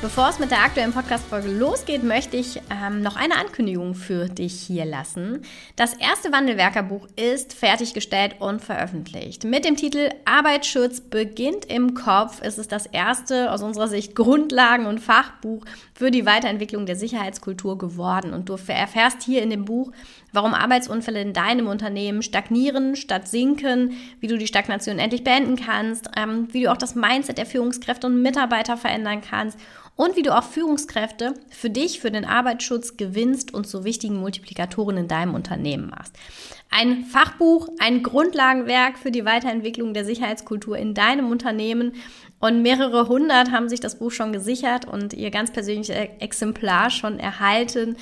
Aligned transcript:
Bevor 0.00 0.28
es 0.28 0.38
mit 0.38 0.52
der 0.52 0.62
aktuellen 0.62 0.92
Podcast-Folge 0.92 1.50
losgeht, 1.50 2.04
möchte 2.04 2.36
ich 2.36 2.60
ähm, 2.70 3.02
noch 3.02 3.16
eine 3.16 3.34
Ankündigung 3.34 3.96
für 3.96 4.28
dich 4.28 4.54
hier 4.54 4.84
lassen. 4.84 5.42
Das 5.74 5.92
erste 5.92 6.30
Wandelwerkerbuch 6.30 7.08
ist 7.16 7.52
fertiggestellt 7.52 8.36
und 8.38 8.62
veröffentlicht. 8.62 9.42
Mit 9.42 9.64
dem 9.64 9.74
Titel 9.74 10.10
Arbeitsschutz 10.24 11.00
beginnt 11.00 11.64
im 11.64 11.94
Kopf 11.94 12.40
ist 12.42 12.58
es 12.58 12.68
das 12.68 12.86
erste 12.86 13.50
aus 13.50 13.60
unserer 13.60 13.88
Sicht 13.88 14.14
Grundlagen- 14.14 14.86
und 14.86 15.00
Fachbuch 15.00 15.64
für 15.94 16.12
die 16.12 16.24
Weiterentwicklung 16.24 16.86
der 16.86 16.94
Sicherheitskultur 16.94 17.76
geworden. 17.76 18.34
Und 18.34 18.48
du 18.48 18.52
erfährst 18.52 19.24
hier 19.24 19.42
in 19.42 19.50
dem 19.50 19.64
Buch, 19.64 19.90
warum 20.32 20.54
Arbeitsunfälle 20.54 21.20
in 21.20 21.32
deinem 21.32 21.66
Unternehmen 21.66 22.22
stagnieren 22.22 22.96
statt 22.96 23.28
sinken, 23.28 23.92
wie 24.20 24.26
du 24.26 24.36
die 24.36 24.46
Stagnation 24.46 24.98
endlich 24.98 25.24
beenden 25.24 25.56
kannst, 25.56 26.10
ähm, 26.16 26.48
wie 26.52 26.62
du 26.62 26.72
auch 26.72 26.76
das 26.76 26.94
Mindset 26.94 27.38
der 27.38 27.46
Führungskräfte 27.46 28.06
und 28.06 28.22
Mitarbeiter 28.22 28.76
verändern 28.76 29.20
kannst 29.20 29.58
und 29.98 30.14
wie 30.14 30.22
du 30.22 30.36
auch 30.36 30.44
Führungskräfte 30.44 31.34
für 31.50 31.70
dich, 31.70 31.98
für 31.98 32.12
den 32.12 32.24
Arbeitsschutz 32.24 32.96
gewinnst 32.96 33.52
und 33.52 33.66
zu 33.66 33.82
wichtigen 33.82 34.20
Multiplikatoren 34.20 34.96
in 34.96 35.08
deinem 35.08 35.34
Unternehmen 35.34 35.90
machst. 35.90 36.14
Ein 36.70 37.04
Fachbuch, 37.04 37.68
ein 37.80 38.04
Grundlagenwerk 38.04 38.98
für 38.98 39.10
die 39.10 39.24
Weiterentwicklung 39.24 39.94
der 39.94 40.04
Sicherheitskultur 40.04 40.76
in 40.76 40.94
deinem 40.94 41.30
Unternehmen. 41.30 41.94
Und 42.38 42.62
mehrere 42.62 43.08
hundert 43.08 43.50
haben 43.50 43.68
sich 43.68 43.80
das 43.80 43.98
Buch 43.98 44.12
schon 44.12 44.32
gesichert 44.32 44.84
und 44.84 45.14
ihr 45.14 45.32
ganz 45.32 45.50
persönliches 45.50 45.96
Exemplar 46.20 46.90
schon 46.90 47.18
erhalten. 47.18 47.96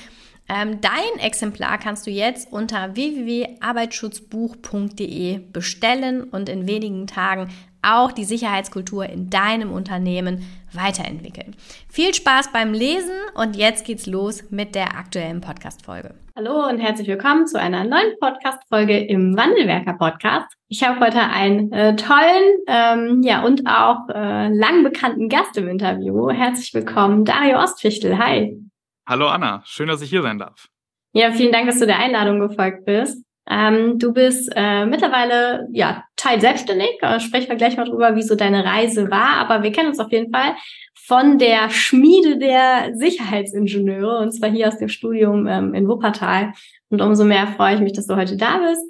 Ähm, 0.48 0.80
dein 0.80 1.18
Exemplar 1.20 1.76
kannst 1.78 2.06
du 2.06 2.10
jetzt 2.10 2.52
unter 2.52 2.94
www.arbeitsschutzbuch.de 2.94 5.40
bestellen 5.52 6.22
und 6.24 6.48
in 6.48 6.68
wenigen 6.68 7.08
Tagen 7.08 7.48
auch 7.82 8.12
die 8.12 8.24
Sicherheitskultur 8.24 9.06
in 9.06 9.28
deinem 9.30 9.72
Unternehmen 9.72 10.44
weiterentwickeln. 10.72 11.56
Viel 11.88 12.14
Spaß 12.14 12.52
beim 12.52 12.72
Lesen 12.72 13.14
und 13.34 13.56
jetzt 13.56 13.86
geht's 13.86 14.06
los 14.06 14.44
mit 14.50 14.74
der 14.74 14.96
aktuellen 14.96 15.40
Podcast-Folge. 15.40 16.14
Hallo 16.36 16.68
und 16.68 16.78
herzlich 16.78 17.08
willkommen 17.08 17.46
zu 17.46 17.58
einer 17.58 17.84
neuen 17.84 18.12
Podcast-Folge 18.20 18.98
im 18.98 19.36
Wandelwerker-Podcast. 19.36 20.46
Ich 20.68 20.86
habe 20.86 21.00
heute 21.00 21.20
einen 21.20 21.72
äh, 21.72 21.96
tollen 21.96 22.58
ähm, 22.66 23.22
ja, 23.22 23.42
und 23.42 23.66
auch 23.66 24.08
äh, 24.08 24.48
lang 24.48 24.82
bekannten 24.82 25.28
Gast 25.28 25.56
im 25.56 25.68
Interview. 25.68 26.28
Herzlich 26.28 26.74
willkommen, 26.74 27.24
Dario 27.24 27.58
Ostfichtel. 27.58 28.18
Hi. 28.18 28.66
Hallo 29.08 29.28
Anna, 29.28 29.62
schön, 29.64 29.86
dass 29.86 30.02
ich 30.02 30.10
hier 30.10 30.22
sein 30.22 30.40
darf. 30.40 30.66
Ja, 31.12 31.30
vielen 31.30 31.52
Dank, 31.52 31.66
dass 31.68 31.78
du 31.78 31.86
der 31.86 32.00
Einladung 32.00 32.40
gefolgt 32.40 32.84
bist. 32.86 33.24
Ähm, 33.48 34.00
du 34.00 34.12
bist 34.12 34.50
äh, 34.56 34.84
mittlerweile 34.84 35.68
ja 35.72 36.02
teil 36.16 36.40
selbstständig. 36.40 36.98
Äh, 37.02 37.20
sprechen 37.20 37.48
wir 37.48 37.54
gleich 37.54 37.76
mal 37.76 37.84
drüber, 37.84 38.16
wie 38.16 38.22
so 38.22 38.34
deine 38.34 38.64
Reise 38.64 39.08
war. 39.08 39.36
Aber 39.36 39.62
wir 39.62 39.70
kennen 39.70 39.90
uns 39.90 40.00
auf 40.00 40.10
jeden 40.10 40.32
Fall 40.32 40.56
von 40.94 41.38
der 41.38 41.70
Schmiede 41.70 42.36
der 42.38 42.96
Sicherheitsingenieure 42.96 44.18
und 44.18 44.32
zwar 44.32 44.50
hier 44.50 44.66
aus 44.66 44.78
dem 44.78 44.88
Studium 44.88 45.46
ähm, 45.46 45.72
in 45.72 45.86
Wuppertal. 45.86 46.52
Und 46.88 47.00
umso 47.00 47.24
mehr 47.24 47.46
freue 47.46 47.76
ich 47.76 47.80
mich, 47.80 47.92
dass 47.92 48.08
du 48.08 48.16
heute 48.16 48.36
da 48.36 48.58
bist 48.58 48.82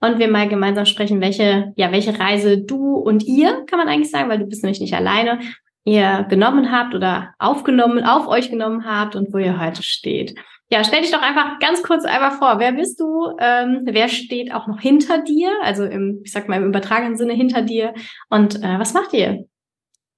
und 0.00 0.20
wir 0.20 0.28
mal 0.28 0.48
gemeinsam 0.48 0.86
sprechen, 0.86 1.20
welche 1.20 1.72
ja 1.76 1.90
welche 1.90 2.16
Reise 2.16 2.58
du 2.58 2.94
und 2.94 3.24
ihr 3.24 3.64
kann 3.66 3.80
man 3.80 3.88
eigentlich 3.88 4.10
sagen, 4.12 4.28
weil 4.28 4.38
du 4.38 4.46
bist 4.46 4.62
nämlich 4.62 4.80
nicht 4.80 4.94
alleine, 4.94 5.40
ihr 5.84 6.26
genommen 6.28 6.72
habt 6.72 6.94
oder 6.94 7.34
aufgenommen, 7.38 8.04
auf 8.04 8.26
euch 8.26 8.50
genommen 8.50 8.84
habt 8.84 9.16
und 9.16 9.32
wo 9.32 9.38
ihr 9.38 9.60
heute 9.60 9.82
steht. 9.82 10.34
Ja, 10.70 10.82
stell 10.82 11.02
dich 11.02 11.10
doch 11.10 11.22
einfach 11.22 11.58
ganz 11.60 11.82
kurz 11.82 12.04
einfach 12.04 12.38
vor. 12.38 12.58
Wer 12.58 12.72
bist 12.72 12.98
du? 12.98 13.36
Ähm, 13.38 13.82
wer 13.84 14.08
steht 14.08 14.52
auch 14.52 14.66
noch 14.66 14.80
hinter 14.80 15.22
dir? 15.22 15.52
Also 15.62 15.84
im, 15.84 16.22
ich 16.24 16.32
sag 16.32 16.48
mal 16.48 16.56
im 16.56 16.68
übertragenen 16.68 17.16
Sinne 17.16 17.34
hinter 17.34 17.62
dir. 17.62 17.94
Und 18.30 18.56
äh, 18.62 18.78
was 18.78 18.94
macht 18.94 19.12
ihr? 19.12 19.46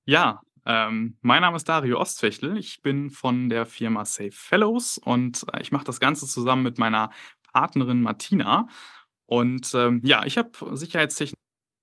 Ja, 0.04 0.40
ähm, 0.64 1.16
mein 1.20 1.42
Name 1.42 1.56
ist 1.56 1.68
Dario 1.68 1.98
Ostfechtel. 1.98 2.56
Ich 2.56 2.80
bin 2.80 3.10
von 3.10 3.48
der 3.48 3.66
Firma 3.66 4.04
Safe 4.04 4.32
Fellows 4.32 4.98
und 4.98 5.44
äh, 5.52 5.60
ich 5.60 5.72
mache 5.72 5.84
das 5.84 6.00
Ganze 6.00 6.26
zusammen 6.26 6.62
mit 6.62 6.78
meiner 6.78 7.10
Partnerin 7.52 8.02
Martina. 8.02 8.68
Und 9.26 9.72
ähm, 9.74 10.00
ja, 10.04 10.24
ich 10.24 10.38
habe 10.38 10.50
Sicherheitstechnik 10.76 11.38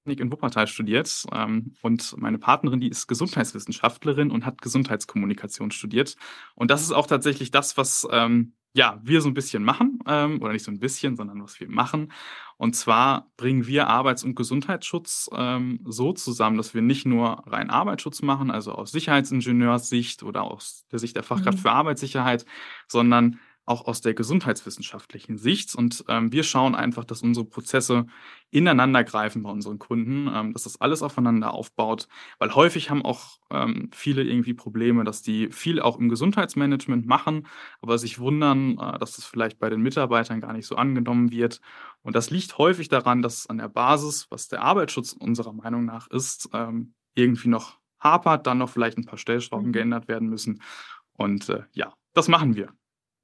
in 0.06 0.32
Wuppertal 0.32 0.68
studiert 0.68 1.26
ähm, 1.32 1.76
und 1.82 2.16
meine 2.18 2.38
Partnerin, 2.38 2.80
die 2.80 2.90
ist 2.90 3.08
Gesundheitswissenschaftlerin 3.08 4.32
und 4.32 4.46
hat 4.46 4.62
Gesundheitskommunikation 4.62 5.72
studiert. 5.72 6.16
Und 6.56 6.72
das 6.72 6.82
ist 6.82 6.92
auch 6.92 7.08
tatsächlich 7.08 7.52
das, 7.52 7.78
was 7.78 8.08
ähm, 8.12 8.54
ja 8.74 9.00
wir 9.04 9.22
so 9.22 9.30
ein 9.30 9.34
bisschen 9.34 9.64
machen 9.64 10.00
ähm, 10.08 10.42
oder 10.42 10.52
nicht 10.52 10.66
so 10.66 10.72
ein 10.72 10.80
bisschen, 10.80 11.16
sondern 11.16 11.42
was 11.42 11.60
wir 11.60 11.70
machen. 11.70 12.12
Und 12.58 12.76
zwar 12.76 13.32
bringen 13.38 13.68
wir 13.68 13.88
Arbeits- 13.88 14.24
und 14.24 14.36
Gesundheitsschutz 14.36 15.30
ähm, 15.34 15.80
so 15.86 16.14
zusammen, 16.14 16.58
dass 16.58 16.74
wir 16.74 16.82
nicht 16.82 17.06
nur 17.06 17.44
rein 17.48 17.70
Arbeitsschutz 17.70 18.22
machen, 18.22 18.52
also 18.52 18.74
aus 18.74 18.92
Sicherheitsingenieurssicht 18.92 20.24
oder 20.24 20.44
aus 20.44 20.86
der 20.92 21.00
Sicht 21.00 21.16
der 21.16 21.24
Fachkraft 21.24 21.60
mhm. 21.60 21.62
für 21.62 21.72
Arbeitssicherheit, 21.72 22.46
sondern 22.88 23.40
auch 23.66 23.86
aus 23.88 24.02
der 24.02 24.14
gesundheitswissenschaftlichen 24.14 25.38
Sicht. 25.38 25.76
Und 25.76 26.04
ähm, 26.10 26.32
wir 26.32 26.44
schauen 26.44 26.76
einfach, 26.76 27.06
dass 27.06 27.22
unsere 27.22 27.46
Prozesse 27.46 28.06
ineinander 28.52 29.04
greifen 29.04 29.44
bei 29.44 29.50
unseren 29.50 29.80
Kunden, 29.80 30.30
ähm, 30.34 30.54
dass 30.54 30.64
das 30.64 30.82
alles 30.82 31.02
aufeinander 31.02 31.54
aufbaut, 31.54 32.08
weil 32.40 32.54
häufig 32.54 32.90
haben 32.90 33.04
auch 33.04 33.40
ähm, 33.50 33.90
viele 33.94 34.24
irgendwie 34.24 34.54
Probleme, 34.54 35.04
dass 35.04 35.22
die 35.22 35.50
viel 35.52 35.82
auch 35.82 35.98
im 35.98 36.10
Gesundheitsmanagement 36.10 37.06
machen, 37.06 37.48
aber 37.82 37.98
sich 37.98 38.20
wundern, 38.20 38.78
äh, 38.78 39.00
dass 39.00 39.16
das 39.16 39.26
vielleicht 39.26 39.60
bei 39.60 39.70
den 39.70 39.82
Mitarbeitern 39.82 40.42
gar 40.42 40.54
nicht 40.54 40.68
so 40.68 40.76
angenommen 40.76 41.32
wird. 41.32 41.62
Und 42.02 42.16
das 42.16 42.30
liegt 42.32 42.58
häufig 42.58 42.90
daran, 42.90 43.22
dass 43.22 43.48
an 43.48 43.58
der 43.58 43.70
Basis, 43.70 44.28
was 44.30 44.50
der 44.50 44.62
Arbeitsschutz 44.62 45.14
unserer 45.14 45.54
Meinung 45.54 45.86
nach 45.86 46.08
ist, 46.08 46.50
ähm, 46.54 46.94
irgendwie 47.16 47.50
noch 47.50 47.80
hapert, 48.00 48.46
dann 48.46 48.58
noch 48.58 48.70
vielleicht 48.70 48.98
ein 48.98 49.06
paar 49.06 49.18
Stellschrauben 49.18 49.68
mhm. 49.68 49.74
geändert 49.74 50.08
werden 50.10 50.30
müssen. 50.30 50.62
Und 51.14 51.48
äh, 51.50 51.64
ja, 51.74 51.94
das 52.14 52.28
machen 52.28 52.56
wir. 52.56 52.74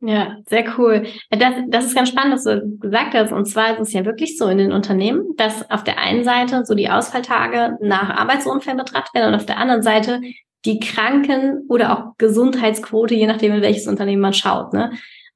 Ja, 0.01 0.37
sehr 0.47 0.63
cool. 0.77 1.07
Das, 1.29 1.53
das 1.67 1.85
ist 1.85 1.95
ganz 1.95 2.09
spannend, 2.09 2.33
dass 2.33 2.45
du 2.45 2.77
gesagt 2.79 3.13
hast. 3.13 3.33
Und 3.33 3.45
zwar 3.45 3.73
ist 3.73 3.87
es 3.87 3.93
ja 3.93 4.05
wirklich 4.05 4.37
so 4.37 4.47
in 4.47 4.57
den 4.57 4.71
Unternehmen, 4.71 5.35
dass 5.35 5.69
auf 5.69 5.83
der 5.83 5.99
einen 5.99 6.23
Seite 6.23 6.65
so 6.65 6.73
die 6.73 6.89
Ausfalltage 6.89 7.77
nach 7.81 8.09
Arbeitsunfällen 8.09 8.77
betrachtet 8.77 9.13
werden 9.13 9.33
und 9.33 9.35
auf 9.35 9.45
der 9.45 9.57
anderen 9.57 9.81
Seite 9.81 10.21
die 10.65 10.79
Kranken- 10.79 11.65
oder 11.67 11.91
auch 11.91 12.17
Gesundheitsquote, 12.17 13.13
je 13.13 13.27
nachdem, 13.27 13.53
in 13.53 13.61
welches 13.61 13.87
Unternehmen 13.87 14.21
man 14.21 14.33
schaut. 14.33 14.73
Ne? 14.73 14.91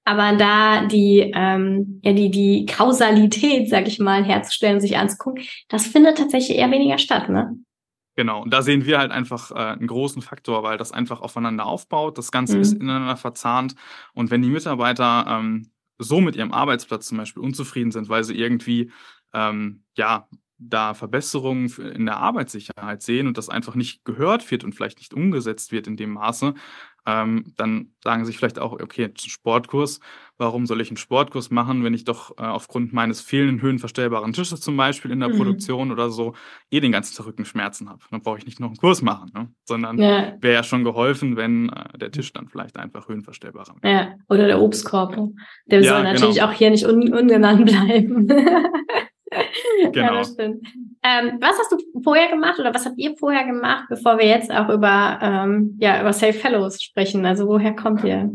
Aber 0.06 0.35
da 0.38 0.85
die, 0.85 1.31
ähm, 1.35 2.00
ja, 2.03 2.13
die, 2.13 2.29
die 2.29 2.66
Kausalität, 2.66 3.69
sag 3.69 3.88
ich 3.88 4.00
mal, 4.00 4.23
herzustellen 4.23 4.81
sich 4.81 4.97
anzugucken, 4.97 5.44
das 5.69 5.88
findet 5.88 6.18
tatsächlich 6.18 6.57
eher 6.57 6.72
weniger 6.72 6.97
statt, 6.97 7.29
ne? 7.29 7.57
Genau, 8.16 8.44
und 8.44 8.53
da 8.53 8.62
sehen 8.62 8.85
wir 8.85 9.00
halt 9.00 9.12
einfach 9.12 9.51
äh, 9.51 9.56
einen 9.56 9.88
großen 9.88 10.22
Faktor, 10.22 10.62
weil 10.62 10.78
das 10.78 10.91
einfach 10.91 11.22
aufeinander 11.22 11.66
aufbaut. 11.66 12.18
Das 12.18 12.31
Ganze 12.31 12.56
mhm. 12.56 12.62
ist 12.62 12.74
ineinander 12.74 13.18
verzahnt. 13.18 13.75
Und 14.13 14.29
wenn 14.29 14.41
die 14.41 14.50
Mitarbeiter 14.50 15.25
ähm, 15.28 15.72
so 15.97 16.22
mit 16.22 16.35
ihrem 16.35 16.52
Arbeitsplatz 16.52 17.08
zum 17.08 17.17
Beispiel 17.17 17.41
unzufrieden 17.41 17.91
sind, 17.91 18.09
weil 18.09 18.23
sie 18.23 18.35
irgendwie 18.37 18.91
ähm, 19.34 19.84
ja 19.97 20.28
da 20.58 20.93
Verbesserungen 20.93 21.67
in 21.93 22.05
der 22.05 22.17
Arbeitssicherheit 22.17 23.02
sehen 23.02 23.28
und 23.28 23.37
das 23.37 23.49
einfach 23.49 23.76
nicht 23.76 24.05
gehört 24.05 24.49
wird 24.49 24.64
und 24.64 24.73
vielleicht 24.73 24.99
nicht 24.99 25.14
umgesetzt 25.14 25.72
wird 25.72 25.87
in 25.87 25.97
dem 25.97 26.11
Maße, 26.11 26.53
ähm, 27.05 27.53
dann 27.58 27.90
sagen 28.03 28.26
sich 28.26 28.38
vielleicht 28.38 28.59
auch, 28.59 28.73
okay, 28.73 29.05
ein 29.05 29.14
Sportkurs, 29.17 30.00
warum 30.38 30.66
soll 30.66 30.82
ich 30.82 30.90
einen 30.90 30.97
Sportkurs 30.97 31.52
machen, 31.52 31.84
wenn 31.84 31.94
ich 31.94 32.05
doch 32.05 32.38
äh, 32.38 32.44
aufgrund 32.44 32.94
meines 32.94 33.22
fehlenden 33.22 33.61
höhenverstellbaren 33.61 34.34
Tisches 34.34 34.61
zum 34.61 34.78
Beispiel 34.78 35.11
in 35.11 35.20
der 35.20 35.29
mhm. 35.29 35.38
Produktion 35.38 35.91
oder 35.91 36.09
so 36.09 36.34
eh 36.72 36.79
den 36.79 36.91
ganzen 36.91 37.16
Tag 37.16 37.28
Rückenschmerzen 37.28 37.90
habe. 37.90 38.00
Dann 38.09 38.22
brauche 38.22 38.38
ich 38.38 38.46
nicht 38.46 38.59
noch 38.59 38.70
einen 38.70 38.78
Kurs 38.78 39.02
machen, 39.02 39.32
ne? 39.34 39.50
sondern 39.66 39.97
ja. 39.97 40.34
wäre 40.40 40.53
ja 40.53 40.64
schon 40.64 40.84
geholfen, 40.84 41.35
wenn 41.35 41.70
äh, 41.70 41.97
der 41.97 42.11
Tisch 42.11 42.32
dann 42.34 42.47
vielleicht 42.47 42.78
einfach 42.78 43.08
höhenverstellbarer 43.08 43.76
wäre. 43.82 43.94
Ja, 43.94 44.16
oder 44.29 44.47
der 44.47 44.61
Obstkorb. 44.61 45.16
Der 45.66 45.82
ja, 45.82 45.94
soll 45.94 46.03
natürlich 46.03 46.35
genau. 46.35 46.47
auch 46.47 46.53
hier 46.53 46.72
nicht 46.72 46.85
un 46.85 47.14
ungenannt 47.14 47.66
bleiben. 47.66 48.28
genau. 49.91 50.22
Ja. 50.22 50.53
Ähm, 51.03 51.38
was 51.41 51.58
hast 51.59 51.72
du 51.72 52.02
vorher 52.02 52.30
gemacht 52.30 52.59
oder 52.59 52.74
was 52.74 52.85
habt 52.85 52.97
ihr 52.97 53.16
vorher 53.18 53.46
gemacht, 53.46 53.85
bevor 53.90 54.18
wir 54.18 54.28
jetzt 54.28 54.52
auch 54.52 54.70
über, 54.70 55.20
ähm, 55.22 55.78
ja, 55.80 56.02
über 56.02 56.14
Safe 56.14 56.34
Fellows 56.34 56.82
sprechen? 56.82 57.26
Also 57.26 57.47
woher 57.47 57.76
kommt 57.76 58.03
ihr? 58.03 58.32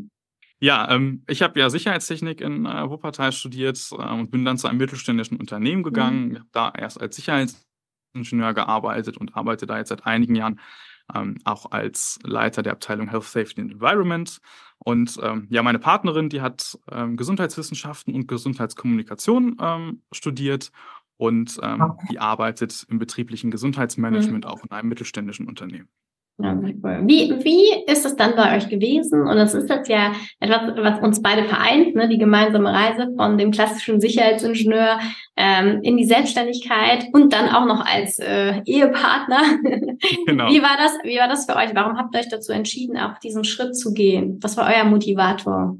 Ja, 0.60 0.90
ähm, 0.90 1.22
ich 1.28 1.42
habe 1.42 1.58
ja 1.60 1.70
Sicherheitstechnik 1.70 2.40
in 2.40 2.66
äh, 2.66 2.90
Wuppertal 2.90 3.32
studiert 3.32 3.78
äh, 3.92 4.12
und 4.12 4.30
bin 4.30 4.44
dann 4.44 4.58
zu 4.58 4.66
einem 4.66 4.78
mittelständischen 4.78 5.38
Unternehmen 5.38 5.82
gegangen. 5.82 6.28
Mhm. 6.28 6.34
habe 6.36 6.48
da 6.52 6.72
erst 6.76 7.00
als 7.00 7.16
Sicherheitsingenieur 7.16 8.54
gearbeitet 8.54 9.16
und 9.16 9.36
arbeite 9.36 9.66
da 9.66 9.78
jetzt 9.78 9.90
seit 9.90 10.04
einigen 10.04 10.34
Jahren 10.34 10.60
ähm, 11.14 11.38
auch 11.44 11.70
als 11.70 12.18
Leiter 12.22 12.62
der 12.62 12.72
Abteilung 12.72 13.08
Health, 13.08 13.24
Safety 13.24 13.60
and 13.60 13.72
Environment. 13.72 14.40
Und 14.78 15.18
ähm, 15.22 15.46
ja, 15.50 15.62
meine 15.62 15.78
Partnerin, 15.78 16.28
die 16.28 16.40
hat 16.40 16.78
ähm, 16.90 17.16
Gesundheitswissenschaften 17.16 18.14
und 18.14 18.28
Gesundheitskommunikation 18.28 19.56
ähm, 19.60 20.02
studiert 20.12 20.70
und 21.16 21.58
ähm, 21.62 21.80
okay. 21.80 22.06
die 22.10 22.18
arbeitet 22.20 22.86
im 22.88 22.98
betrieblichen 22.98 23.50
Gesundheitsmanagement 23.50 24.44
mhm. 24.44 24.50
auch 24.50 24.62
in 24.62 24.70
einem 24.70 24.88
mittelständischen 24.88 25.48
Unternehmen. 25.48 25.88
Ja, 26.40 26.56
Wie, 26.62 27.34
wie 27.42 27.90
ist 27.90 28.06
es 28.06 28.14
dann 28.14 28.36
bei 28.36 28.56
euch 28.56 28.68
gewesen? 28.68 29.26
Und 29.26 29.36
das 29.36 29.54
ist 29.54 29.68
jetzt 29.68 29.88
ja 29.88 30.12
etwas, 30.38 30.72
was 30.76 31.00
uns 31.00 31.20
beide 31.20 31.48
vereint, 31.48 31.96
ne? 31.96 32.08
die 32.08 32.16
gemeinsame 32.16 32.72
Reise 32.72 33.12
von 33.16 33.38
dem 33.38 33.50
klassischen 33.50 34.00
Sicherheitsingenieur 34.00 35.00
ähm, 35.34 35.80
in 35.82 35.96
die 35.96 36.04
Selbstständigkeit 36.04 37.06
und 37.12 37.32
dann 37.32 37.48
auch 37.48 37.66
noch 37.66 37.84
als 37.84 38.20
äh, 38.20 38.62
Ehepartner. 38.64 39.42
Genau. 40.26 40.48
Wie 40.48 40.62
war 40.62 40.76
das? 40.76 40.92
Wie 41.02 41.18
war 41.18 41.26
das 41.26 41.44
für 41.44 41.56
euch? 41.56 41.74
Warum 41.74 41.96
habt 41.96 42.14
ihr 42.14 42.20
euch 42.20 42.28
dazu 42.28 42.52
entschieden, 42.52 42.96
auch 42.96 43.18
diesen 43.18 43.42
Schritt 43.42 43.76
zu 43.76 43.92
gehen? 43.92 44.38
Was 44.42 44.56
war 44.56 44.72
euer 44.72 44.84
Motivator? 44.84 45.76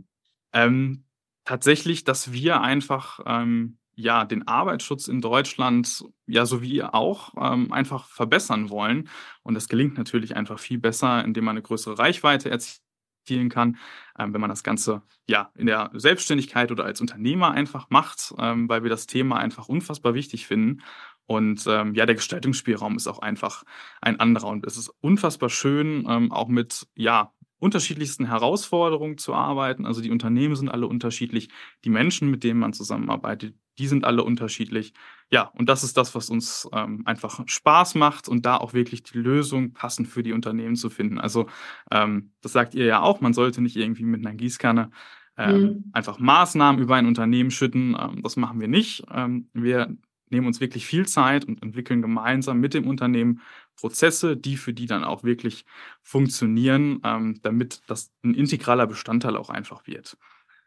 Ähm, 0.52 1.04
tatsächlich, 1.44 2.02
dass 2.02 2.32
wir 2.32 2.60
einfach 2.60 3.20
ähm, 3.26 3.78
ja, 3.98 4.24
den 4.24 4.46
Arbeitsschutz 4.46 5.08
in 5.08 5.20
Deutschland, 5.20 6.04
ja, 6.26 6.46
so 6.46 6.62
wie 6.62 6.72
ihr 6.72 6.94
auch, 6.94 7.34
ähm, 7.36 7.72
einfach 7.72 8.06
verbessern 8.06 8.70
wollen. 8.70 9.08
Und 9.42 9.54
das 9.54 9.68
gelingt 9.68 9.98
natürlich 9.98 10.36
einfach 10.36 10.60
viel 10.60 10.78
besser, 10.78 11.24
indem 11.24 11.44
man 11.44 11.56
eine 11.56 11.62
größere 11.62 11.98
Reichweite 11.98 12.48
erzielen 12.48 13.48
kann, 13.48 13.76
ähm, 14.16 14.32
wenn 14.32 14.40
man 14.40 14.50
das 14.50 14.62
Ganze 14.62 15.02
ja 15.26 15.50
in 15.56 15.66
der 15.66 15.90
Selbstständigkeit 15.94 16.70
oder 16.70 16.84
als 16.84 17.00
Unternehmer 17.00 17.50
einfach 17.50 17.90
macht, 17.90 18.32
ähm, 18.38 18.68
weil 18.68 18.84
wir 18.84 18.90
das 18.90 19.08
Thema 19.08 19.38
einfach 19.38 19.68
unfassbar 19.68 20.14
wichtig 20.14 20.46
finden. 20.46 20.82
Und 21.26 21.66
ähm, 21.66 21.94
ja, 21.94 22.06
der 22.06 22.14
Gestaltungsspielraum 22.14 22.96
ist 22.96 23.08
auch 23.08 23.18
einfach 23.18 23.64
ein 24.00 24.20
anderer. 24.20 24.46
Und 24.46 24.64
es 24.64 24.76
ist 24.76 24.90
unfassbar 25.00 25.50
schön, 25.50 26.06
ähm, 26.08 26.30
auch 26.30 26.46
mit 26.46 26.86
ja, 26.94 27.32
unterschiedlichsten 27.58 28.26
Herausforderungen 28.26 29.18
zu 29.18 29.34
arbeiten. 29.34 29.86
Also 29.86 30.00
die 30.00 30.12
Unternehmen 30.12 30.54
sind 30.54 30.68
alle 30.68 30.86
unterschiedlich, 30.86 31.48
die 31.84 31.90
Menschen, 31.90 32.30
mit 32.30 32.44
denen 32.44 32.60
man 32.60 32.72
zusammenarbeitet, 32.72 33.56
die 33.78 33.86
sind 33.86 34.04
alle 34.04 34.24
unterschiedlich. 34.24 34.92
Ja, 35.30 35.50
und 35.54 35.68
das 35.68 35.84
ist 35.84 35.96
das, 35.96 36.14
was 36.14 36.30
uns 36.30 36.68
ähm, 36.72 37.02
einfach 37.06 37.40
Spaß 37.46 37.94
macht 37.94 38.28
und 38.28 38.44
da 38.46 38.56
auch 38.56 38.72
wirklich 38.72 39.02
die 39.02 39.18
Lösung 39.18 39.72
passend 39.72 40.08
für 40.08 40.22
die 40.22 40.32
Unternehmen 40.32 40.76
zu 40.76 40.90
finden. 40.90 41.18
Also 41.18 41.46
ähm, 41.90 42.32
das 42.40 42.52
sagt 42.52 42.74
ihr 42.74 42.84
ja 42.84 43.00
auch, 43.00 43.20
man 43.20 43.34
sollte 43.34 43.60
nicht 43.60 43.76
irgendwie 43.76 44.04
mit 44.04 44.24
einer 44.24 44.34
Gießkanne 44.34 44.90
ähm, 45.36 45.60
mhm. 45.60 45.84
einfach 45.92 46.18
Maßnahmen 46.18 46.82
über 46.82 46.96
ein 46.96 47.06
Unternehmen 47.06 47.50
schütten. 47.50 47.96
Ähm, 47.98 48.22
das 48.22 48.36
machen 48.36 48.60
wir 48.60 48.68
nicht. 48.68 49.04
Ähm, 49.12 49.48
wir 49.52 49.96
nehmen 50.30 50.46
uns 50.46 50.60
wirklich 50.60 50.86
viel 50.86 51.06
Zeit 51.06 51.44
und 51.44 51.62
entwickeln 51.62 52.02
gemeinsam 52.02 52.60
mit 52.60 52.74
dem 52.74 52.86
Unternehmen 52.86 53.40
Prozesse, 53.76 54.36
die 54.36 54.56
für 54.56 54.72
die 54.72 54.86
dann 54.86 55.04
auch 55.04 55.24
wirklich 55.24 55.64
funktionieren, 56.02 57.00
ähm, 57.04 57.38
damit 57.42 57.82
das 57.86 58.10
ein 58.24 58.34
integraler 58.34 58.86
Bestandteil 58.86 59.36
auch 59.36 59.50
einfach 59.50 59.86
wird. 59.86 60.16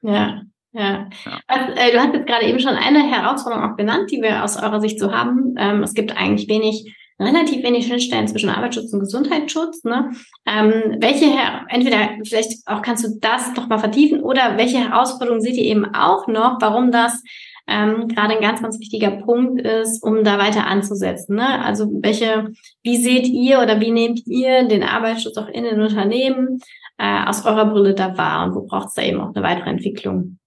Ja, 0.01 0.43
ja. 0.73 1.09
ja. 1.25 1.39
Also, 1.47 1.73
äh, 1.73 1.91
du 1.91 1.99
hast 1.99 2.13
jetzt 2.13 2.27
gerade 2.27 2.45
eben 2.45 2.59
schon 2.59 2.75
eine 2.75 3.03
Herausforderung 3.03 3.71
auch 3.71 3.77
genannt, 3.77 4.09
die 4.11 4.21
wir 4.21 4.43
aus 4.43 4.61
eurer 4.61 4.79
Sicht 4.79 4.99
so 4.99 5.11
haben. 5.11 5.55
Ähm, 5.57 5.83
es 5.83 5.93
gibt 5.93 6.15
eigentlich 6.15 6.47
wenig, 6.47 6.95
relativ 7.19 7.63
wenig 7.63 7.87
Schnittstellen 7.87 8.27
zwischen 8.27 8.49
Arbeitsschutz 8.49 8.93
und 8.93 9.01
Gesundheitsschutz. 9.01 9.83
Ne? 9.83 10.11
Ähm, 10.45 10.97
welche, 10.99 11.25
entweder 11.69 12.09
vielleicht 12.23 12.65
auch 12.67 12.81
kannst 12.81 13.03
du 13.03 13.09
das 13.19 13.53
noch 13.55 13.67
mal 13.67 13.79
vertiefen 13.79 14.21
oder 14.21 14.57
welche 14.57 14.77
Herausforderungen 14.77 15.41
seht 15.41 15.55
ihr 15.55 15.65
eben 15.65 15.93
auch 15.93 16.27
noch, 16.27 16.57
warum 16.61 16.91
das 16.91 17.21
ähm, 17.67 18.07
gerade 18.07 18.35
ein 18.35 18.41
ganz, 18.41 18.61
ganz 18.61 18.79
wichtiger 18.79 19.11
Punkt 19.11 19.61
ist, 19.61 20.03
um 20.03 20.23
da 20.23 20.37
weiter 20.39 20.67
anzusetzen. 20.67 21.35
Ne? 21.35 21.63
Also 21.63 21.87
welche, 22.01 22.51
wie 22.83 22.97
seht 22.97 23.27
ihr 23.27 23.59
oder 23.61 23.79
wie 23.79 23.91
nehmt 23.91 24.25
ihr 24.25 24.67
den 24.67 24.83
Arbeitsschutz 24.83 25.37
auch 25.37 25.47
in 25.47 25.63
den 25.63 25.81
Unternehmen 25.81 26.59
äh, 26.97 27.25
aus 27.25 27.45
eurer 27.45 27.65
Brille 27.65 27.93
da 27.93 28.17
wahr 28.17 28.45
und 28.45 28.55
wo 28.55 28.61
braucht 28.61 28.89
es 28.89 28.93
da 28.93 29.01
eben 29.01 29.21
auch 29.21 29.33
eine 29.33 29.43
weitere 29.43 29.69
Entwicklung? 29.69 30.37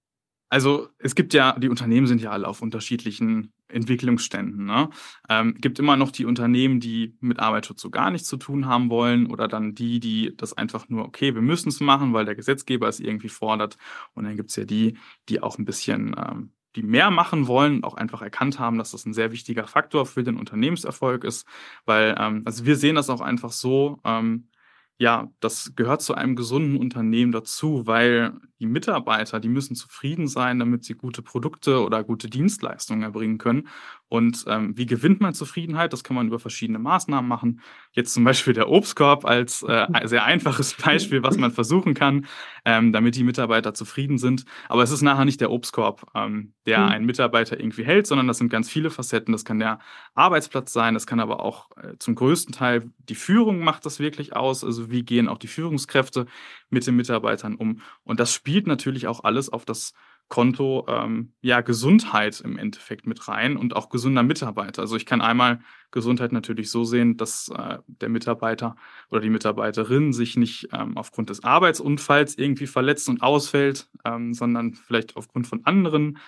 Also 0.55 0.87
es 0.99 1.17
gibt 1.17 1.35
ja, 1.35 1.59
die 1.59 1.69
Unternehmen 1.69 2.07
sind 2.07 2.21
ja 2.21 2.31
alle 2.31 2.47
auf 2.47 2.63
unterschiedlichen 2.63 3.53
Entwicklungsständen. 3.67 4.65
Ne? 4.65 4.89
Ähm, 5.29 5.57
gibt 5.61 5.81
immer 5.81 5.97
noch 5.97 6.13
die 6.13 6.27
Unternehmen, 6.27 6.79
die 6.79 7.17
mit 7.19 7.41
Arbeitsschutz 7.41 7.83
so 7.83 7.91
gar 7.91 8.13
nichts 8.13 8.29
zu 8.29 8.37
tun 8.37 8.67
haben 8.67 8.89
wollen 8.89 9.27
oder 9.27 9.49
dann 9.49 9.75
die, 9.75 9.99
die 9.99 10.33
das 10.37 10.53
einfach 10.53 10.89
nur, 10.89 11.07
okay, 11.07 11.35
wir 11.35 11.43
müssen 11.43 11.71
es 11.71 11.81
machen, 11.81 12.13
weil 12.13 12.25
der 12.25 12.37
Gesetzgeber 12.37 12.87
es 12.87 13.01
irgendwie 13.01 13.31
fordert. 13.31 13.79
Und 14.13 14.27
dann 14.27 14.37
gibt 14.37 14.51
es 14.51 14.55
ja 14.55 14.65
die, 14.65 14.97
die 15.29 15.43
auch 15.43 15.59
ein 15.59 15.65
bisschen 15.65 16.15
ähm, 16.17 16.53
die 16.77 16.85
mehr 16.85 17.11
machen 17.11 17.49
wollen 17.49 17.79
und 17.79 17.85
auch 17.85 17.95
einfach 17.95 18.23
erkannt 18.23 18.61
haben, 18.61 18.79
dass 18.79 18.93
das 18.93 19.07
ein 19.07 19.13
sehr 19.13 19.33
wichtiger 19.33 19.67
Faktor 19.67 20.07
für 20.07 20.23
den 20.23 20.37
Unternehmenserfolg 20.37 21.25
ist, 21.25 21.49
weil 21.85 22.15
ähm, 22.17 22.43
also 22.45 22.65
wir 22.65 22.77
sehen 22.77 22.95
das 22.95 23.11
auch 23.11 23.21
einfach 23.21 23.51
so, 23.51 23.99
ähm, 24.05 24.51
ja, 24.99 25.29
das 25.41 25.73
gehört 25.75 26.03
zu 26.03 26.15
einem 26.15 26.37
gesunden 26.37 26.77
Unternehmen 26.77 27.33
dazu, 27.33 27.87
weil 27.87 28.35
die 28.65 28.71
Mitarbeiter, 28.71 29.41
die 29.41 29.49
müssen 29.49 29.77
zufrieden 29.77 30.27
sein, 30.27 30.59
damit 30.59 30.85
sie 30.85 30.95
gute 30.95 31.21
Produkte 31.21 31.83
oder 31.85 32.03
gute 32.03 32.31
Dienstleistungen 32.31 33.03
erbringen 33.03 33.37
können. 33.37 33.69
Und 34.09 34.45
ähm, 34.49 34.77
wie 34.77 34.87
gewinnt 34.87 35.21
man 35.21 35.35
Zufriedenheit? 35.35 35.93
Das 35.93 36.03
kann 36.03 36.17
man 36.17 36.29
über 36.29 36.39
verschiedene 36.39 36.79
Maßnahmen 36.79 37.29
machen. 37.29 37.61
Jetzt 37.93 38.15
zum 38.15 38.25
Beispiel 38.25 38.55
der 38.55 38.71
Obstkorb 38.71 39.27
als 39.27 39.63
äh, 39.63 39.87
sehr 40.05 40.25
einfaches 40.25 40.75
Beispiel, 40.75 41.23
was 41.23 41.37
man 41.37 41.51
versuchen 41.51 41.93
kann, 41.93 42.27
ähm, 42.65 42.93
damit 42.93 43.17
die 43.17 43.25
Mitarbeiter 43.25 43.75
zufrieden 43.75 44.17
sind. 44.17 44.45
Aber 44.69 44.83
es 44.83 44.91
ist 44.91 45.03
nachher 45.03 45.27
nicht 45.27 45.43
der 45.43 45.51
Obstkorb, 45.51 46.07
ähm, 46.15 46.55
der 46.65 46.79
mhm. 46.79 46.89
einen 46.89 47.07
Mitarbeiter 47.07 47.61
irgendwie 47.61 47.85
hält, 47.85 48.07
sondern 48.07 48.29
das 48.29 48.39
sind 48.39 48.49
ganz 48.49 48.71
viele 48.71 48.89
Facetten. 48.89 49.33
Das 49.33 49.45
kann 49.45 49.59
der 49.59 49.79
Arbeitsplatz 50.15 50.73
sein, 50.73 50.95
das 50.95 51.07
kann 51.07 51.21
aber 51.21 51.41
auch 51.41 51.69
äh, 51.77 51.99
zum 51.99 52.15
größten 52.15 52.55
Teil 52.55 52.91
die 53.09 53.15
Führung 53.15 53.59
macht 53.61 53.85
das 53.85 53.99
wirklich 53.99 54.35
aus. 54.35 54.65
Also 54.65 54.91
wie 54.91 55.03
gehen 55.03 55.29
auch 55.29 55.39
die 55.39 55.49
Führungskräfte 55.49 56.27
mit 56.75 56.87
den 56.87 56.97
Mitarbeitern 56.97 57.55
um? 57.55 57.81
Und 58.03 58.21
das 58.21 58.35
spielt 58.35 58.67
natürlich 58.67 59.07
auch 59.07 59.25
alles 59.25 59.49
auf 59.49 59.65
das 59.65 59.95
Konto 60.29 60.87
ähm, 60.89 61.33
ja 61.43 61.61
Gesundheit 61.61 62.41
im 62.41 62.57
Endeffekt 62.57 63.07
mit 63.07 63.29
rein 63.29 63.57
und 63.57 63.77
auch 63.77 63.89
gesunder 63.89 64.23
Mitarbeiter. 64.23 64.83
Also 64.83 64.97
ich 64.97 65.07
kann 65.07 65.21
einmal 65.21 65.61
Gesundheit 65.91 66.33
natürlich 66.33 66.71
so 66.71 66.85
sehen, 66.85 67.17
dass 67.17 67.51
äh, 67.51 67.79
der 67.87 68.09
Mitarbeiter 68.09 68.75
oder 69.11 69.21
die 69.21 69.31
Mitarbeiterin 69.31 70.13
sich 70.13 70.37
nicht 70.37 70.69
ähm, 70.73 70.97
aufgrund 70.97 71.31
des 71.31 71.45
Arbeitsunfalls 71.45 72.37
irgendwie 72.39 72.67
verletzt 72.67 73.09
und 73.09 73.23
ausfällt, 73.23 73.89
ähm, 74.05 74.33
sondern 74.35 74.75
vielleicht 74.75 75.17
aufgrund 75.17 75.47
von 75.47 75.65
anderen 75.65 76.19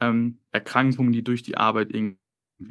ähm, 0.00 0.40
Erkrankungen, 0.50 1.12
die 1.12 1.22
durch 1.22 1.42
die 1.42 1.56
Arbeit 1.56 1.94
irgendwie 1.94 2.18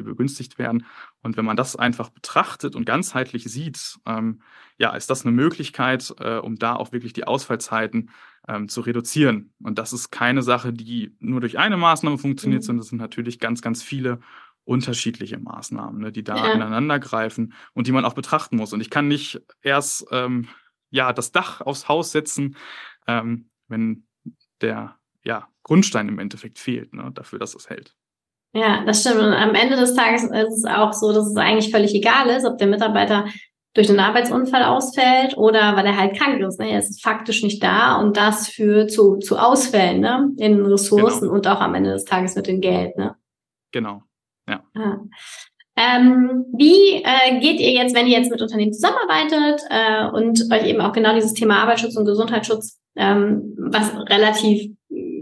begünstigt 0.01 0.57
werden. 0.57 0.85
Und 1.21 1.37
wenn 1.37 1.45
man 1.45 1.57
das 1.57 1.75
einfach 1.75 2.09
betrachtet 2.09 2.75
und 2.75 2.85
ganzheitlich 2.85 3.43
sieht, 3.43 3.99
ähm, 4.05 4.41
ja, 4.77 4.95
ist 4.95 5.09
das 5.09 5.25
eine 5.25 5.31
Möglichkeit, 5.35 6.13
äh, 6.19 6.37
um 6.37 6.55
da 6.55 6.75
auch 6.75 6.91
wirklich 6.91 7.13
die 7.13 7.25
Ausfallzeiten 7.25 8.09
ähm, 8.47 8.67
zu 8.69 8.81
reduzieren. 8.81 9.53
Und 9.61 9.77
das 9.77 9.93
ist 9.93 10.09
keine 10.09 10.41
Sache, 10.41 10.73
die 10.73 11.15
nur 11.19 11.41
durch 11.41 11.59
eine 11.59 11.77
Maßnahme 11.77 12.17
funktioniert, 12.17 12.63
mhm. 12.63 12.65
sondern 12.65 12.81
es 12.81 12.89
sind 12.89 12.97
natürlich 12.97 13.39
ganz, 13.39 13.61
ganz 13.61 13.83
viele 13.83 14.19
unterschiedliche 14.65 15.37
Maßnahmen, 15.37 16.01
ne, 16.01 16.11
die 16.11 16.23
da 16.23 16.37
ja. 16.37 16.53
ineinander 16.53 16.99
greifen 16.99 17.53
und 17.73 17.87
die 17.87 17.91
man 17.91 18.05
auch 18.05 18.13
betrachten 18.13 18.55
muss. 18.55 18.73
Und 18.73 18.81
ich 18.81 18.89
kann 18.89 19.07
nicht 19.07 19.41
erst 19.61 20.05
ähm, 20.11 20.47
ja 20.89 21.11
das 21.13 21.31
Dach 21.31 21.61
aufs 21.61 21.87
Haus 21.87 22.11
setzen, 22.11 22.55
ähm, 23.07 23.49
wenn 23.67 24.05
der 24.61 24.97
ja, 25.23 25.47
Grundstein 25.63 26.09
im 26.09 26.19
Endeffekt 26.19 26.59
fehlt, 26.59 26.93
ne, 26.93 27.11
dafür, 27.13 27.39
dass 27.39 27.55
es 27.55 27.69
hält. 27.69 27.95
Ja, 28.53 28.83
das 28.85 29.01
stimmt. 29.01 29.19
Und 29.19 29.33
am 29.33 29.55
Ende 29.55 29.75
des 29.75 29.95
Tages 29.95 30.23
ist 30.23 30.57
es 30.59 30.65
auch 30.65 30.93
so, 30.93 31.11
dass 31.11 31.25
es 31.25 31.35
eigentlich 31.35 31.71
völlig 31.71 31.93
egal 31.95 32.29
ist, 32.29 32.45
ob 32.45 32.57
der 32.59 32.67
Mitarbeiter 32.67 33.25
durch 33.73 33.89
einen 33.89 33.99
Arbeitsunfall 33.99 34.63
ausfällt 34.63 35.35
oder 35.35 35.75
weil 35.75 35.85
er 35.87 35.97
halt 35.97 36.15
krank 36.15 36.39
ist. 36.41 36.59
Ne? 36.59 36.69
Er 36.69 36.79
ist 36.79 37.01
faktisch 37.03 37.41
nicht 37.41 37.63
da 37.63 37.99
und 37.99 38.17
das 38.17 38.47
führt 38.47 38.91
zu, 38.91 39.17
zu 39.17 39.37
Ausfällen 39.37 40.01
ne? 40.01 40.29
in 40.37 40.63
Ressourcen 40.63 41.21
genau. 41.21 41.33
und 41.33 41.47
auch 41.47 41.59
am 41.59 41.73
Ende 41.73 41.91
des 41.91 42.05
Tages 42.05 42.35
mit 42.35 42.45
dem 42.45 42.61
Geld. 42.61 42.95
Ne? 42.97 43.15
Genau, 43.71 44.03
ja. 44.47 44.63
ja. 44.75 44.99
Ähm, 45.75 46.45
wie 46.55 47.03
äh, 47.03 47.39
geht 47.39 47.59
ihr 47.59 47.71
jetzt, 47.71 47.95
wenn 47.95 48.05
ihr 48.05 48.19
jetzt 48.19 48.29
mit 48.29 48.43
Unternehmen 48.43 48.73
zusammenarbeitet 48.73 49.61
äh, 49.71 50.05
und 50.05 50.53
euch 50.53 50.67
eben 50.67 50.81
auch 50.81 50.93
genau 50.93 51.15
dieses 51.15 51.33
Thema 51.33 51.63
Arbeitsschutz 51.63 51.97
und 51.97 52.05
Gesundheitsschutz, 52.05 52.79
ähm, 52.95 53.55
was 53.57 53.91
relativ 54.07 54.71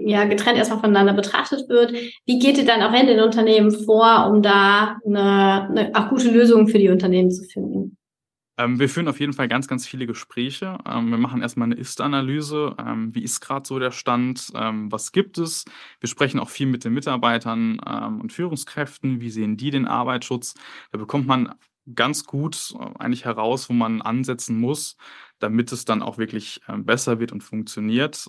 ja 0.06 0.26
getrennt 0.26 0.58
erstmal 0.58 0.80
voneinander 0.80 1.14
betrachtet 1.14 1.70
wird. 1.70 1.94
Wie 2.26 2.40
geht 2.40 2.58
ihr 2.58 2.66
dann 2.66 2.82
auch 2.82 2.94
in 2.94 3.08
den 3.08 3.20
Unternehmen 3.20 3.72
vor, 3.72 4.30
um 4.32 4.42
da 4.42 4.98
eine, 5.06 5.70
eine 5.70 5.92
auch 5.96 6.10
gute 6.10 6.30
Lösungen 6.32 6.68
für 6.68 6.80
die 6.80 6.90
Unternehmen 6.90 7.32
zu 7.32 7.44
finden? 7.44 7.98
Ähm, 8.62 8.80
wir 8.80 8.90
führen 8.90 9.08
auf 9.08 9.20
jeden 9.20 9.34
Fall 9.34 9.48
ganz, 9.48 9.68
ganz 9.68 9.88
viele 9.88 10.06
Gespräche. 10.06 10.78
Ähm, 10.86 11.10
wir 11.10 11.18
machen 11.18 11.42
erstmal 11.42 11.68
eine 11.68 11.76
Ist-Analyse. 11.76 12.76
Ähm, 12.78 13.16
wie 13.16 13.24
ist 13.24 13.40
gerade 13.40 13.68
so 13.68 13.80
der 13.80 13.92
Stand? 13.92 14.52
Ähm, 14.56 14.92
was 14.92 15.12
gibt 15.12 15.38
es? 15.38 15.66
Wir 16.00 16.10
sprechen 16.10 16.40
auch 16.40 16.50
viel 16.50 16.68
mit 16.68 16.84
den 16.84 16.94
Mitarbeitern 16.94 17.82
ähm, 17.86 18.22
und 18.22 18.34
Führungskräften. 18.34 19.22
Wie 19.22 19.30
sehen 19.30 19.58
die 19.58 19.72
den 19.72 19.88
Arbeitsschutz? 19.88 20.54
Da 20.92 20.98
bekommt 20.98 21.28
man 21.28 21.56
ganz 21.96 22.26
gut 22.26 22.76
äh, 22.80 23.00
eigentlich 23.00 23.26
heraus, 23.26 23.70
wo 23.70 23.74
man 23.74 24.02
ansetzen 24.02 24.60
muss, 24.60 24.96
damit 25.40 25.72
es 25.72 25.86
dann 25.86 26.04
auch 26.04 26.18
wirklich 26.18 26.62
ähm, 26.68 26.86
besser 26.86 27.20
wird 27.20 27.32
und 27.32 27.42
funktioniert. 27.42 28.28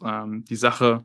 Die 0.48 0.56
Sache 0.56 1.04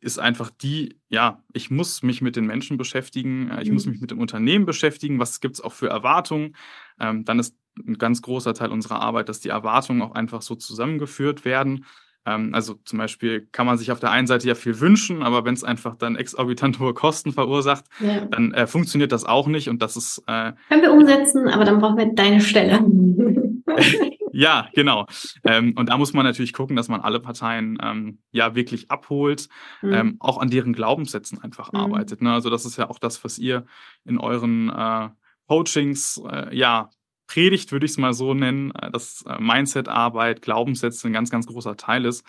ist 0.00 0.18
einfach 0.18 0.50
die, 0.50 1.00
ja, 1.08 1.42
ich 1.52 1.70
muss 1.70 2.02
mich 2.02 2.22
mit 2.22 2.36
den 2.36 2.46
Menschen 2.46 2.76
beschäftigen, 2.76 3.50
äh, 3.50 3.62
ich 3.62 3.68
mhm. 3.68 3.74
muss 3.74 3.86
mich 3.86 4.00
mit 4.00 4.10
dem 4.10 4.20
Unternehmen 4.20 4.66
beschäftigen, 4.66 5.18
was 5.18 5.40
gibt 5.40 5.56
es 5.56 5.60
auch 5.60 5.72
für 5.72 5.88
Erwartungen. 5.88 6.56
Ähm, 7.00 7.24
dann 7.24 7.38
ist 7.38 7.56
ein 7.86 7.98
ganz 7.98 8.22
großer 8.22 8.54
Teil 8.54 8.70
unserer 8.70 9.00
Arbeit, 9.00 9.28
dass 9.28 9.40
die 9.40 9.50
Erwartungen 9.50 10.02
auch 10.02 10.12
einfach 10.12 10.42
so 10.42 10.54
zusammengeführt 10.54 11.44
werden. 11.44 11.84
Ähm, 12.26 12.54
also 12.54 12.74
zum 12.84 12.98
Beispiel 12.98 13.48
kann 13.52 13.66
man 13.66 13.78
sich 13.78 13.92
auf 13.92 14.00
der 14.00 14.10
einen 14.10 14.26
Seite 14.26 14.48
ja 14.48 14.54
viel 14.54 14.80
wünschen, 14.80 15.22
aber 15.22 15.44
wenn 15.44 15.54
es 15.54 15.64
einfach 15.64 15.96
dann 15.96 16.16
exorbitant 16.16 16.78
hohe 16.78 16.94
Kosten 16.94 17.32
verursacht, 17.32 17.84
ja. 18.00 18.24
dann 18.26 18.52
äh, 18.52 18.66
funktioniert 18.66 19.12
das 19.12 19.24
auch 19.24 19.46
nicht 19.46 19.68
und 19.68 19.82
das 19.82 19.96
ist. 19.96 20.22
Äh, 20.26 20.52
Können 20.68 20.82
wir 20.82 20.92
umsetzen, 20.92 21.48
aber 21.48 21.64
dann 21.64 21.78
brauchen 21.80 21.96
wir 21.96 22.12
deine 22.14 22.40
Stelle. 22.40 22.80
ja, 24.32 24.68
genau. 24.74 25.06
Ähm, 25.44 25.74
und 25.76 25.88
da 25.88 25.98
muss 25.98 26.12
man 26.12 26.24
natürlich 26.24 26.52
gucken, 26.52 26.76
dass 26.76 26.88
man 26.88 27.00
alle 27.00 27.20
Parteien 27.20 27.78
ähm, 27.82 28.18
ja 28.30 28.54
wirklich 28.54 28.90
abholt, 28.90 29.48
mhm. 29.82 29.92
ähm, 29.92 30.16
auch 30.20 30.38
an 30.38 30.50
deren 30.50 30.72
Glaubenssätzen 30.72 31.42
einfach 31.42 31.72
mhm. 31.72 31.80
arbeitet. 31.80 32.22
Ne? 32.22 32.32
Also 32.32 32.50
das 32.50 32.64
ist 32.64 32.76
ja 32.76 32.88
auch 32.88 32.98
das, 32.98 33.24
was 33.24 33.38
ihr 33.38 33.66
in 34.04 34.18
euren 34.18 34.68
äh, 34.68 35.08
Coachings 35.48 36.20
äh, 36.30 36.56
ja 36.56 36.90
Predigt, 37.26 37.72
würde 37.72 37.86
ich 37.86 37.92
es 37.92 37.98
mal 37.98 38.14
so 38.14 38.34
nennen, 38.34 38.72
äh, 38.74 38.90
dass 38.90 39.24
äh, 39.26 39.40
Mindset-Arbeit, 39.40 40.42
Glaubenssätze 40.42 41.08
ein 41.08 41.12
ganz, 41.12 41.30
ganz 41.30 41.46
großer 41.46 41.76
Teil 41.76 42.04
ist. 42.04 42.24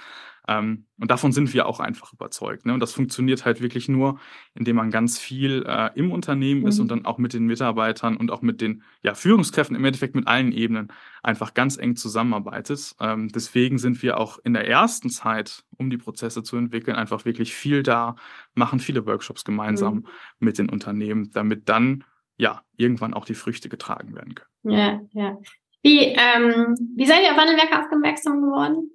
Ähm, 0.48 0.86
und 1.00 1.12
davon 1.12 1.32
sind 1.32 1.54
wir 1.54 1.66
auch 1.66 1.80
einfach 1.80 2.14
überzeugt. 2.14 2.66
Ne? 2.66 2.74
Und 2.74 2.80
das 2.80 2.94
funktioniert 2.94 3.46
halt 3.46 3.62
wirklich 3.62 3.90
nur, 3.90 4.20
indem 4.56 4.78
man 4.78 4.92
ganz 4.92 5.20
viel 5.20 5.64
äh, 5.68 5.90
im 5.96 6.12
Unternehmen 6.12 6.62
mhm. 6.62 6.68
ist 6.68 6.80
und 6.80 6.90
dann 6.90 7.06
auch 7.06 7.18
mit 7.18 7.34
den 7.34 7.46
Mitarbeitern 7.46 8.18
und 8.18 8.32
auch 8.32 8.42
mit 8.42 8.62
den 8.62 8.84
ja, 9.02 9.14
Führungskräften, 9.14 9.76
im 9.76 9.84
Endeffekt 9.84 10.16
mit 10.16 10.28
allen 10.28 10.52
Ebenen, 10.52 10.92
einfach 11.22 11.54
ganz 11.54 11.78
eng 11.78 11.96
zusammenarbeitet. 11.96 12.96
Ähm, 13.00 13.28
deswegen 13.30 13.78
sind 13.78 14.02
wir 14.02 14.18
auch 14.18 14.40
in 14.44 14.54
der 14.54 14.68
ersten 14.68 15.10
Zeit, 15.10 15.64
um 15.78 15.90
die 15.90 15.98
Prozesse 15.98 16.44
zu 16.44 16.56
entwickeln, 16.56 16.96
einfach 16.96 17.26
wirklich 17.26 17.54
viel 17.54 17.84
da, 17.84 18.16
machen 18.56 18.80
viele 18.80 19.06
Workshops 19.06 19.44
gemeinsam 19.44 19.96
mhm. 19.96 20.08
mit 20.40 20.58
den 20.58 20.70
Unternehmen, 20.70 21.30
damit 21.32 21.68
dann 21.68 22.06
ja 22.38 22.62
irgendwann 22.78 23.14
auch 23.14 23.26
die 23.26 23.34
Früchte 23.34 23.68
getragen 23.68 24.16
werden 24.16 24.36
können. 24.36 24.78
Ja, 24.78 25.02
ja. 25.12 25.38
Wie, 25.84 26.00
ähm, 26.00 26.76
wie 26.96 27.06
seid 27.06 27.24
ihr 27.24 27.32
auf 27.32 27.38
Wandelwerke 27.38 27.80
aufmerksam 27.80 28.42
geworden? 28.42 28.92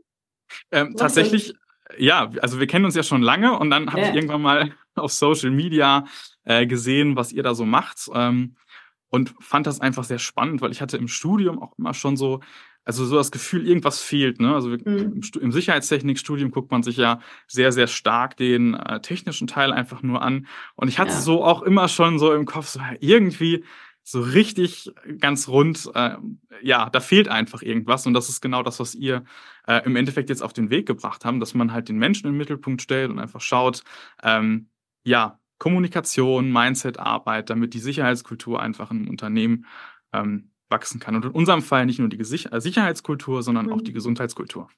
Ähm, 0.70 0.94
tatsächlich, 0.96 1.54
ja, 1.98 2.30
also 2.40 2.60
wir 2.60 2.66
kennen 2.66 2.84
uns 2.84 2.94
ja 2.94 3.02
schon 3.02 3.22
lange 3.22 3.58
und 3.58 3.70
dann 3.70 3.88
habe 3.90 4.00
ja. 4.00 4.08
ich 4.10 4.14
irgendwann 4.14 4.42
mal 4.42 4.72
auf 4.94 5.12
Social 5.12 5.50
Media 5.50 6.04
äh, 6.44 6.66
gesehen, 6.66 7.16
was 7.16 7.32
ihr 7.32 7.42
da 7.42 7.54
so 7.54 7.64
macht. 7.64 8.10
Ähm, 8.14 8.56
und 9.08 9.34
fand 9.40 9.66
das 9.66 9.80
einfach 9.80 10.04
sehr 10.04 10.18
spannend, 10.18 10.62
weil 10.62 10.72
ich 10.72 10.80
hatte 10.80 10.96
im 10.96 11.06
Studium 11.06 11.62
auch 11.62 11.76
immer 11.78 11.92
schon 11.92 12.16
so, 12.16 12.40
also 12.84 13.04
so 13.04 13.16
das 13.16 13.30
Gefühl, 13.30 13.68
irgendwas 13.68 14.00
fehlt. 14.00 14.40
Ne? 14.40 14.54
Also 14.54 14.70
mhm. 14.70 14.78
im, 14.86 15.20
im 15.38 15.52
Sicherheitstechnikstudium 15.52 16.50
guckt 16.50 16.70
man 16.70 16.82
sich 16.82 16.96
ja 16.96 17.20
sehr, 17.46 17.72
sehr 17.72 17.88
stark 17.88 18.38
den 18.38 18.72
äh, 18.72 19.02
technischen 19.02 19.46
Teil 19.46 19.70
einfach 19.70 20.02
nur 20.02 20.22
an. 20.22 20.46
Und 20.76 20.88
ich 20.88 20.98
hatte 20.98 21.12
ja. 21.12 21.20
so 21.20 21.44
auch 21.44 21.60
immer 21.60 21.88
schon 21.88 22.18
so 22.18 22.32
im 22.32 22.46
Kopf, 22.46 22.68
so 22.68 22.80
irgendwie 23.00 23.64
so 24.04 24.20
richtig 24.20 24.92
ganz 25.20 25.48
rund, 25.48 25.90
äh, 25.94 26.16
ja, 26.62 26.90
da 26.90 27.00
fehlt 27.00 27.28
einfach 27.28 27.62
irgendwas. 27.62 28.06
Und 28.06 28.14
das 28.14 28.28
ist 28.28 28.40
genau 28.40 28.62
das, 28.62 28.80
was 28.80 28.94
ihr 28.94 29.24
äh, 29.66 29.84
im 29.84 29.96
Endeffekt 29.96 30.28
jetzt 30.28 30.42
auf 30.42 30.52
den 30.52 30.70
Weg 30.70 30.86
gebracht 30.86 31.24
haben, 31.24 31.40
dass 31.40 31.54
man 31.54 31.72
halt 31.72 31.88
den 31.88 31.98
Menschen 31.98 32.26
im 32.28 32.36
Mittelpunkt 32.36 32.82
stellt 32.82 33.10
und 33.10 33.18
einfach 33.18 33.40
schaut, 33.40 33.84
ähm, 34.22 34.68
ja, 35.04 35.38
Kommunikation, 35.58 36.52
Mindset-Arbeit, 36.52 37.48
damit 37.48 37.74
die 37.74 37.78
Sicherheitskultur 37.78 38.60
einfach 38.60 38.90
im 38.90 39.08
Unternehmen 39.08 39.66
ähm, 40.12 40.50
wachsen 40.68 40.98
kann. 40.98 41.14
Und 41.14 41.24
in 41.24 41.30
unserem 41.30 41.62
Fall 41.62 41.86
nicht 41.86 42.00
nur 42.00 42.08
die 42.08 42.18
äh, 42.18 42.60
Sicherheitskultur, 42.60 43.42
sondern 43.42 43.66
mhm. 43.66 43.72
auch 43.72 43.82
die 43.82 43.92
Gesundheitskultur. 43.92 44.68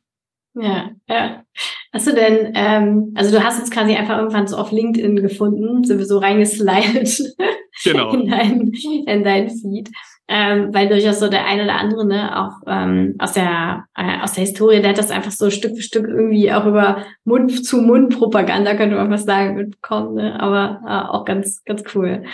Ja, 0.55 0.91
ja. 1.09 1.45
Hast 1.93 2.07
du 2.07 2.15
denn, 2.15 2.53
ähm, 2.55 3.13
also 3.15 3.31
du 3.31 3.43
hast 3.43 3.59
uns 3.61 3.71
quasi 3.71 3.95
einfach 3.95 4.19
irgendwann 4.19 4.47
so 4.47 4.57
auf 4.57 4.71
LinkedIn 4.71 5.17
gefunden, 5.17 5.85
sowieso 5.85 6.19
reingeslidet 6.19 7.35
genau. 7.85 8.13
in, 8.13 8.31
dein, 8.31 8.73
in 9.07 9.25
dein 9.25 9.51
Feed. 9.51 9.91
Ähm, 10.27 10.73
weil 10.73 10.89
durchaus 10.89 11.21
so 11.21 11.29
der 11.29 11.45
eine 11.45 11.65
oder 11.65 11.75
andere, 11.75 12.07
ne, 12.07 12.41
auch 12.41 12.63
ähm, 12.67 13.15
aus 13.19 13.35
der 13.35 13.85
äh, 13.95 14.23
aus 14.23 14.33
der 14.33 14.45
Historie, 14.45 14.81
der 14.81 14.91
hat 14.91 14.99
das 14.99 15.11
einfach 15.11 15.31
so 15.31 15.51
Stück 15.51 15.77
für 15.77 15.83
Stück 15.83 16.09
irgendwie 16.09 16.51
auch 16.51 16.65
über 16.65 17.05
Mund 17.25 17.65
zu 17.67 17.83
Mund 17.83 18.17
Propaganda 18.17 18.75
könnte 18.75 18.97
man 18.97 19.11
fast 19.11 19.27
sagen 19.27 19.55
mitbekommen, 19.57 20.15
ne? 20.15 20.41
aber 20.41 20.81
äh, 20.87 21.11
auch 21.11 21.27
ganz 21.27 21.63
ganz 21.65 21.83
cool. 21.95 22.25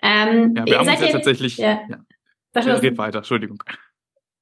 Ähm, 0.00 0.54
ja, 0.56 0.66
wir 0.66 0.78
haben 0.78 0.88
uns 0.88 1.00
ja 1.00 1.08
tatsächlich. 1.08 1.56
Ja. 1.56 1.80
Ja. 1.88 1.96
Sag, 2.52 2.66
ja, 2.66 2.74
red 2.74 2.96
weiter, 2.96 3.18
Entschuldigung. 3.18 3.60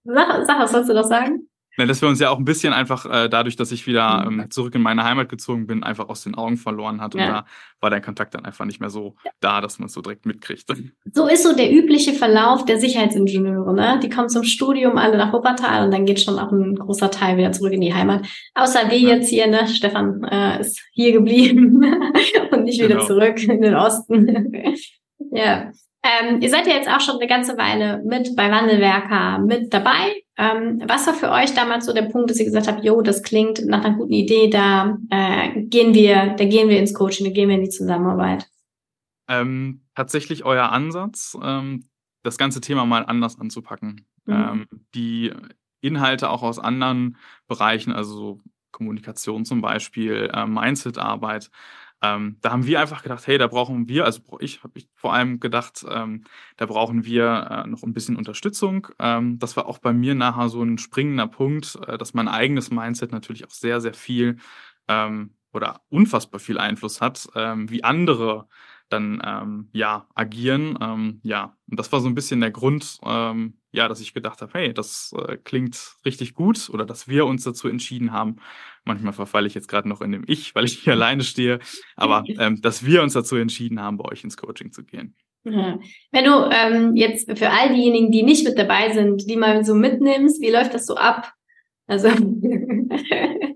Sag, 0.05 0.47
sag, 0.47 0.59
was 0.61 0.73
sollst 0.73 0.91
du 0.91 0.95
noch 0.95 1.05
sagen? 1.05 1.49
Ja, 1.77 1.87
dass 1.87 2.03
wir 2.03 2.09
uns 2.09 2.19
ja 2.21 2.31
auch 2.31 2.39
ein 2.39 2.45
bisschen 2.45 2.73
einfach 2.73 3.07
äh, 3.07 3.29
dadurch, 3.29 3.57
dass 3.57 3.73
ich 3.73 3.87
wieder 3.87 4.29
mhm. 4.29 4.41
ähm, 4.41 4.51
zurück 4.51 4.75
in 4.75 4.83
meine 4.83 5.05
Heimat 5.05 5.29
gezogen 5.29 5.67
bin, 5.67 5.83
einfach 5.83 6.09
aus 6.09 6.25
den 6.25 6.35
Augen 6.35 6.57
verloren 6.57 7.01
hat. 7.01 7.15
Und 7.15 7.21
ja. 7.21 7.27
da 7.27 7.45
war 7.81 7.91
der 7.91 8.01
Kontakt 8.01 8.35
dann 8.35 8.45
einfach 8.45 8.65
nicht 8.65 8.81
mehr 8.81 8.91
so 8.91 9.15
ja. 9.25 9.31
da, 9.41 9.61
dass 9.61 9.79
man 9.79 9.87
es 9.87 9.93
so 9.93 10.01
direkt 10.01 10.27
mitkriegt. 10.27 10.67
So 11.13 11.27
ist 11.27 11.43
so 11.43 11.55
der 11.55 11.73
übliche 11.73 12.13
Verlauf 12.13 12.65
der 12.65 12.79
Sicherheitsingenieure. 12.79 13.75
Ne? 13.75 14.01
Die 14.03 14.09
kommen 14.09 14.29
zum 14.29 14.45
Studium 14.45 14.97
alle 14.97 15.17
nach 15.17 15.33
Wuppertal 15.33 15.85
und 15.85 15.91
dann 15.93 16.05
geht 16.05 16.21
schon 16.21 16.39
auch 16.39 16.53
ein 16.53 16.77
großer 16.77 17.11
Teil 17.11 17.37
wieder 17.37 17.53
zurück 17.53 17.73
in 17.73 17.81
die 17.81 17.95
Heimat. 17.95 18.27
Außer 18.55 18.91
wir 18.91 18.99
ja. 18.99 19.17
jetzt 19.17 19.29
hier, 19.29 19.47
ne? 19.47 19.67
Stefan 19.67 20.23
äh, 20.25 20.61
ist 20.61 20.81
hier 20.93 21.13
geblieben 21.13 21.83
und 22.53 22.65
nicht 22.65 22.79
wieder 22.79 22.97
genau. 22.97 23.07
zurück 23.07 23.43
in 23.43 23.61
den 23.61 23.75
Osten. 23.75 24.53
ja. 25.33 25.73
Ähm, 26.03 26.41
ihr 26.41 26.49
seid 26.49 26.67
ja 26.67 26.75
jetzt 26.75 26.89
auch 26.89 27.01
schon 27.01 27.17
eine 27.17 27.27
ganze 27.27 27.59
Weile 27.59 28.03
mit 28.05 28.35
bei 28.35 28.51
Wandelwerker 28.51 29.39
mit 29.39 29.73
dabei. 29.73 30.23
Ähm, 30.41 30.83
was 30.87 31.07
war 31.07 31.13
für 31.13 31.31
euch 31.31 31.53
damals 31.53 31.85
so 31.85 31.93
der 31.93 32.09
Punkt, 32.09 32.31
dass 32.31 32.39
ihr 32.39 32.47
gesagt 32.47 32.67
habt, 32.67 32.83
jo, 32.83 33.03
das 33.03 33.23
klingt 33.23 33.63
nach 33.67 33.85
einer 33.85 33.95
guten 33.95 34.15
Idee, 34.15 34.49
da 34.49 34.97
äh, 35.11 35.65
gehen 35.65 35.93
wir, 35.93 36.35
da 36.35 36.47
gehen 36.47 36.71
wir 36.71 36.79
ins 36.79 36.95
Coaching, 36.95 37.27
da 37.27 37.33
gehen 37.33 37.51
wir 37.51 37.57
in 37.57 37.65
die 37.65 37.69
Zusammenarbeit? 37.69 38.49
Ähm, 39.29 39.83
tatsächlich 39.95 40.47
euer 40.47 40.73
Ansatz, 40.73 41.37
ähm, 41.43 41.91
das 42.23 42.39
ganze 42.39 42.63
Thema 42.63 42.87
mal 42.87 43.05
anders 43.05 43.39
anzupacken. 43.39 44.07
Mhm. 44.25 44.35
Ähm, 44.35 44.67
die 44.95 45.31
Inhalte 45.83 46.31
auch 46.31 46.43
aus 46.43 46.59
anderen 46.59 47.19
Bereichen, 47.47 47.93
also 47.93 48.41
Kommunikation 48.73 49.45
zum 49.45 49.61
Beispiel, 49.61 50.31
äh, 50.33 50.47
Mindset-Arbeit, 50.47 51.51
ähm, 52.03 52.39
da 52.41 52.51
haben 52.51 52.67
wir 52.67 52.81
einfach 52.81 53.03
gedacht, 53.03 53.27
hey, 53.27 53.37
da 53.37 53.47
brauchen 53.47 53.89
wir, 53.89 54.05
also 54.07 54.23
ich 54.41 54.63
habe 54.63 54.79
ich 54.79 54.89
vor 54.95 55.13
allem 55.13 55.39
gedacht, 55.39 55.85
ähm, 55.89 56.25
da 56.57 56.67
brauchen 56.67 57.05
wir 57.05 57.65
äh, 57.65 57.69
noch 57.69 57.83
ein 57.83 57.93
bisschen 57.93 58.17
Unterstützung. 58.17 58.89
Ähm, 58.99 59.39
das 59.39 59.57
war 59.57 59.67
auch 59.67 59.79
bei 59.79 59.93
mir 59.93 60.15
nachher 60.15 60.49
so 60.49 60.63
ein 60.63 60.79
springender 60.79 61.27
Punkt, 61.27 61.79
äh, 61.87 61.99
dass 61.99 62.15
mein 62.15 62.29
eigenes 62.29 62.71
Mindset 62.71 63.13
natürlich 63.13 63.47
auch 63.47 63.51
sehr, 63.51 63.81
sehr 63.81 63.95
viel 63.95 64.39
ähm, 64.89 65.35
oder 65.53 65.83
unfassbar 65.91 66.41
viel 66.41 66.59
Einfluss 66.59 67.01
hat, 67.01 67.29
ähm, 67.35 67.69
wie 67.71 67.85
andere 67.85 68.49
dann 68.93 69.23
ähm, 69.25 69.69
ja 69.73 70.07
agieren. 70.15 70.79
Ähm, 70.81 71.21
ja, 71.23 71.57
und 71.71 71.79
das 71.79 71.91
war 71.93 72.01
so 72.01 72.09
ein 72.09 72.15
bisschen 72.15 72.41
der 72.41 72.51
Grund, 72.51 72.99
ähm, 73.05 73.55
ja, 73.73 73.89
dass 73.89 74.01
ich 74.01 74.15
gedacht 74.15 74.43
habe, 74.43 74.53
hey, 74.55 74.75
das 74.75 75.15
äh, 75.17 75.37
klingt 75.37 75.95
richtig 76.05 76.35
gut 76.35 76.71
oder 76.73 76.85
dass 76.85 77.09
wir 77.09 77.27
uns 77.27 77.45
dazu 77.45 77.69
entschieden 77.69 78.13
haben. 78.13 78.37
Manchmal 78.85 79.13
verfalle 79.13 79.47
ich 79.47 79.55
jetzt 79.55 79.69
gerade 79.69 79.89
noch 79.89 80.01
in 80.01 80.13
dem 80.13 80.25
Ich, 80.27 80.55
weil 80.55 80.65
ich 80.65 80.81
hier 80.81 80.95
alleine 80.95 81.23
stehe, 81.23 81.61
aber 81.97 82.25
ähm, 82.39 82.61
dass 82.61 82.85
wir 82.85 83.03
uns 83.03 83.13
dazu 83.13 83.37
entschieden 83.37 83.81
haben, 83.81 83.97
bei 83.97 84.05
euch 84.07 84.25
ins 84.25 84.37
Coaching 84.37 84.73
zu 84.73 84.85
gehen. 84.85 85.15
Ja. 85.45 85.79
Wenn 86.13 86.25
du 86.25 86.51
ähm, 86.51 86.97
jetzt 86.97 87.39
für 87.39 87.51
all 87.51 87.75
diejenigen, 87.75 88.11
die 88.11 88.23
nicht 88.23 88.45
mit 88.45 88.59
dabei 88.59 88.93
sind, 88.93 89.29
die 89.31 89.37
mal 89.37 89.65
so 89.65 89.75
mitnimmst, 89.75 90.43
wie 90.43 90.51
läuft 90.51 90.75
das 90.75 90.87
so 90.87 90.97
ab? 90.97 91.33
Also 91.87 92.09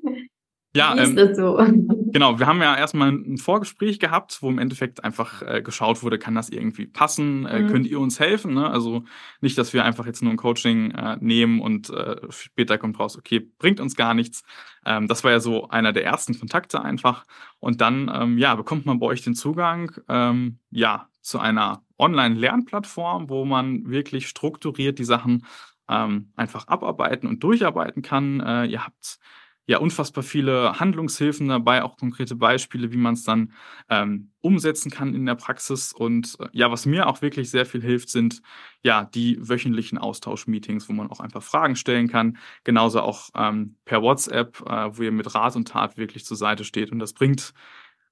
Ja, 0.77 0.97
ähm, 0.97 1.35
so? 1.35 1.57
genau. 2.13 2.39
Wir 2.41 2.47
haben 2.47 2.61
ja 2.61 2.77
erstmal 2.77 3.11
ein 3.11 3.39
Vorgespräch 3.39 4.01
gehabt, 4.01 4.39
wo 4.41 4.51
im 4.51 4.59
Endeffekt 4.59 5.05
einfach 5.05 5.41
äh, 5.43 5.63
geschaut 5.63 6.03
wurde, 6.03 6.19
kann 6.19 6.35
das 6.35 6.49
irgendwie 6.49 6.87
passen? 6.87 7.47
Äh, 7.47 7.61
mhm. 7.61 7.69
Könnt 7.69 7.87
ihr 7.87 8.01
uns 8.01 8.19
helfen? 8.19 8.55
Ne? 8.55 8.69
Also 8.69 9.05
nicht, 9.41 9.57
dass 9.57 9.73
wir 9.73 9.85
einfach 9.85 10.05
jetzt 10.07 10.23
nur 10.23 10.33
ein 10.33 10.37
Coaching 10.37 10.91
äh, 10.91 11.17
nehmen 11.21 11.61
und 11.61 11.91
äh, 11.91 12.17
später 12.31 12.77
kommt 12.77 12.99
raus, 12.99 13.17
okay, 13.17 13.39
bringt 13.59 13.79
uns 13.79 13.95
gar 13.95 14.15
nichts. 14.15 14.43
Ähm, 14.85 15.07
das 15.07 15.23
war 15.23 15.31
ja 15.31 15.39
so 15.39 15.69
einer 15.69 15.93
der 15.93 16.05
ersten 16.05 16.39
Kontakte 16.39 16.83
einfach. 16.83 17.25
Und 17.61 17.81
dann, 17.81 18.11
ähm, 18.13 18.39
ja, 18.39 18.57
bekommt 18.57 18.85
man 18.85 18.99
bei 18.99 19.07
euch 19.07 19.23
den 19.23 19.37
Zugang, 19.37 19.93
ähm, 20.09 20.59
ja, 20.71 21.09
zu 21.21 21.39
einer 21.39 21.83
Online-Lernplattform, 21.99 23.31
wo 23.31 23.45
man 23.45 23.89
wirklich 23.89 24.29
strukturiert 24.29 24.99
die 24.99 25.05
Sachen 25.05 25.47
ähm, 25.89 26.33
einfach 26.35 26.67
abarbeiten 26.67 27.29
und 27.29 27.43
durcharbeiten 27.45 28.03
kann. 28.03 28.41
Äh, 28.41 28.67
ihr 28.67 28.85
habt 28.85 29.19
ja 29.67 29.79
unfassbar 29.79 30.23
viele 30.23 30.79
Handlungshilfen 30.79 31.49
dabei, 31.49 31.83
auch 31.83 31.97
konkrete 31.97 32.37
Beispiele, 32.37 32.93
wie 32.93 32.99
man 32.99 33.15
es 33.15 33.25
dann 33.25 33.53
ähm, 33.89 34.31
umsetzen 34.41 34.91
kann 34.91 35.15
in 35.15 35.25
der 35.25 35.37
Praxis. 35.37 35.93
Und 35.93 36.37
äh, 36.41 36.49
ja, 36.53 36.71
was 36.71 36.85
mir 36.85 37.07
auch 37.07 37.23
wirklich 37.23 37.51
sehr 37.51 37.65
viel 37.65 37.83
hilft, 37.83 38.11
sind 38.11 38.43
ja 38.83 39.05
die 39.05 39.39
wöchentlichen 39.41 39.97
Austauschmeetings, 39.97 40.89
wo 40.89 40.93
man 40.93 41.11
auch 41.11 41.21
einfach 41.21 41.43
Fragen 41.43 41.77
stellen 41.77 42.09
kann. 42.09 42.37
Genauso 42.65 43.01
auch 43.01 43.31
ähm, 43.35 43.77
per 43.85 44.03
WhatsApp, 44.03 44.61
äh, 44.67 44.97
wo 44.97 45.03
ihr 45.03 45.13
mit 45.13 45.35
Rat 45.35 45.57
und 45.57 45.69
Tat 45.69 45.97
wirklich 45.97 46.27
zur 46.27 46.37
Seite 46.37 46.65
steht. 46.65 46.93
Und 46.93 46.99
das 46.99 47.15
bringt 47.15 47.55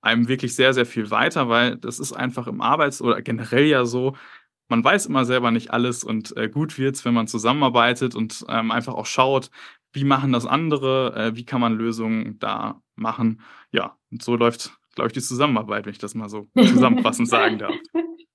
einem 0.00 0.28
wirklich 0.28 0.54
sehr, 0.56 0.74
sehr 0.74 0.86
viel 0.86 1.10
weiter, 1.10 1.48
weil 1.48 1.76
das 1.76 1.98
ist 1.98 2.12
einfach 2.12 2.46
im 2.46 2.60
Arbeits- 2.60 3.02
oder 3.02 3.22
generell 3.22 3.66
ja 3.66 3.84
so, 3.84 4.16
man 4.68 4.82
weiß 4.82 5.06
immer 5.06 5.24
selber 5.26 5.50
nicht 5.50 5.70
alles 5.70 6.02
und 6.02 6.36
äh, 6.36 6.48
gut 6.48 6.78
wird's, 6.78 7.04
wenn 7.04 7.14
man 7.14 7.28
zusammenarbeitet 7.28 8.14
und 8.14 8.44
ähm, 8.48 8.70
einfach 8.70 8.94
auch 8.94 9.06
schaut, 9.06 9.50
wie 9.92 10.04
machen 10.04 10.32
das 10.32 10.46
andere, 10.46 11.14
äh, 11.14 11.36
wie 11.36 11.44
kann 11.44 11.60
man 11.60 11.74
Lösungen 11.74 12.38
da 12.38 12.82
machen. 12.94 13.40
Ja, 13.72 13.96
und 14.10 14.22
so 14.22 14.36
läuft, 14.36 14.72
glaube 14.94 15.08
ich, 15.08 15.12
die 15.12 15.20
Zusammenarbeit, 15.20 15.84
wenn 15.84 15.92
ich 15.92 15.98
das 15.98 16.14
mal 16.14 16.28
so 16.28 16.48
zusammenfassend 16.58 17.28
sagen 17.28 17.58
darf. 17.58 17.74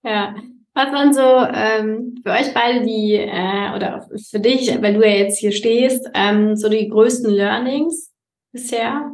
Ja, 0.04 0.36
was 0.74 0.92
waren 0.92 1.14
so 1.14 1.22
ähm, 1.22 2.16
für 2.24 2.32
euch 2.32 2.54
beide 2.54 2.86
die, 2.86 3.14
äh, 3.14 3.76
oder 3.76 4.08
für 4.30 4.40
dich, 4.40 4.70
weil 4.82 4.94
du 4.94 5.02
ja 5.02 5.16
jetzt 5.16 5.40
hier 5.40 5.52
stehst, 5.52 6.08
ähm, 6.14 6.56
so 6.56 6.70
die 6.70 6.88
größten 6.88 7.32
Learnings 7.32 8.14
bisher? 8.52 9.12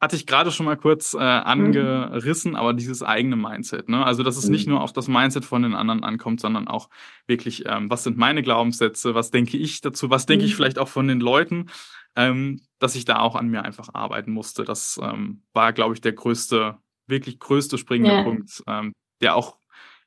Hatte 0.00 0.16
ich 0.16 0.26
gerade 0.26 0.52
schon 0.52 0.66
mal 0.66 0.76
kurz 0.76 1.14
äh, 1.14 1.18
angerissen, 1.18 2.52
mhm. 2.52 2.56
aber 2.56 2.74
dieses 2.74 3.02
eigene 3.02 3.36
Mindset. 3.36 3.88
Ne? 3.88 4.04
Also, 4.04 4.22
dass 4.22 4.36
es 4.36 4.46
mhm. 4.46 4.52
nicht 4.52 4.68
nur 4.68 4.82
auf 4.82 4.92
das 4.92 5.08
Mindset 5.08 5.44
von 5.44 5.62
den 5.62 5.74
anderen 5.74 6.04
ankommt, 6.04 6.40
sondern 6.40 6.68
auch 6.68 6.90
wirklich, 7.26 7.64
ähm, 7.66 7.88
was 7.88 8.04
sind 8.04 8.18
meine 8.18 8.42
Glaubenssätze, 8.42 9.14
was 9.14 9.30
denke 9.30 9.56
ich 9.56 9.80
dazu, 9.80 10.10
was 10.10 10.26
denke 10.26 10.44
mhm. 10.44 10.48
ich 10.48 10.54
vielleicht 10.54 10.78
auch 10.78 10.88
von 10.88 11.08
den 11.08 11.20
Leuten, 11.20 11.70
ähm, 12.14 12.60
dass 12.78 12.94
ich 12.94 13.04
da 13.06 13.20
auch 13.20 13.36
an 13.36 13.48
mir 13.48 13.62
einfach 13.64 13.88
arbeiten 13.94 14.32
musste. 14.32 14.64
Das 14.64 15.00
ähm, 15.02 15.42
war, 15.54 15.72
glaube 15.72 15.94
ich, 15.94 16.02
der 16.02 16.12
größte, 16.12 16.76
wirklich 17.06 17.38
größte 17.38 17.78
springende 17.78 18.16
ja. 18.16 18.22
Punkt, 18.22 18.62
ähm, 18.66 18.92
der 19.22 19.34
auch 19.34 19.56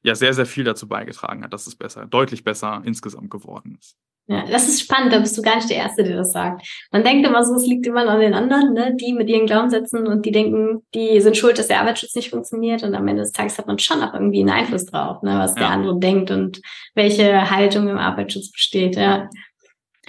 ja 0.04 0.16
sehr, 0.16 0.34
sehr 0.34 0.46
viel 0.46 0.64
dazu 0.64 0.88
beigetragen 0.88 1.44
hat, 1.44 1.54
dass 1.54 1.68
es 1.68 1.76
besser, 1.76 2.06
deutlich 2.06 2.44
besser 2.44 2.82
insgesamt 2.86 3.30
geworden 3.30 3.78
ist. 3.80 3.98
Ja, 4.32 4.46
das 4.46 4.68
ist 4.68 4.82
spannend, 4.82 5.12
da 5.12 5.18
bist 5.18 5.36
du 5.36 5.42
gar 5.42 5.56
nicht 5.56 5.72
der 5.72 5.78
Erste, 5.78 6.04
der 6.04 6.16
das 6.16 6.32
sagt. 6.32 6.62
Man 6.92 7.04
denkt 7.04 7.28
immer 7.28 7.44
so, 7.44 7.56
es 7.56 7.66
liegt 7.66 7.88
immer 7.88 8.08
an 8.08 8.20
den 8.20 8.36
anderen, 8.36 8.74
ne? 8.74 8.96
die 8.96 9.12
mit 9.12 9.28
ihren 9.28 9.48
Glaubenssätzen 9.48 10.06
und 10.06 10.24
die 10.24 10.32
denken, 10.32 10.84
die 10.94 11.20
sind 11.20 11.36
schuld, 11.36 11.58
dass 11.58 11.68
der 11.68 11.82
Arbeitsschutz 11.82 12.14
nicht 12.14 12.30
funktioniert 12.30 12.84
und 12.84 12.94
am 12.94 13.08
Ende 13.08 13.24
des 13.24 13.32
Tages 13.32 13.58
hat 13.58 13.66
man 13.66 13.80
schon 13.80 14.04
auch 14.04 14.14
irgendwie 14.14 14.42
einen 14.42 14.52
Einfluss 14.52 14.86
drauf, 14.86 15.24
ne? 15.24 15.40
was 15.40 15.56
ja. 15.56 15.62
der 15.62 15.70
andere 15.72 15.98
denkt 15.98 16.30
und 16.30 16.62
welche 16.94 17.50
Haltung 17.50 17.88
im 17.88 17.98
Arbeitsschutz 17.98 18.52
besteht. 18.52 18.98
Ja. 18.98 19.28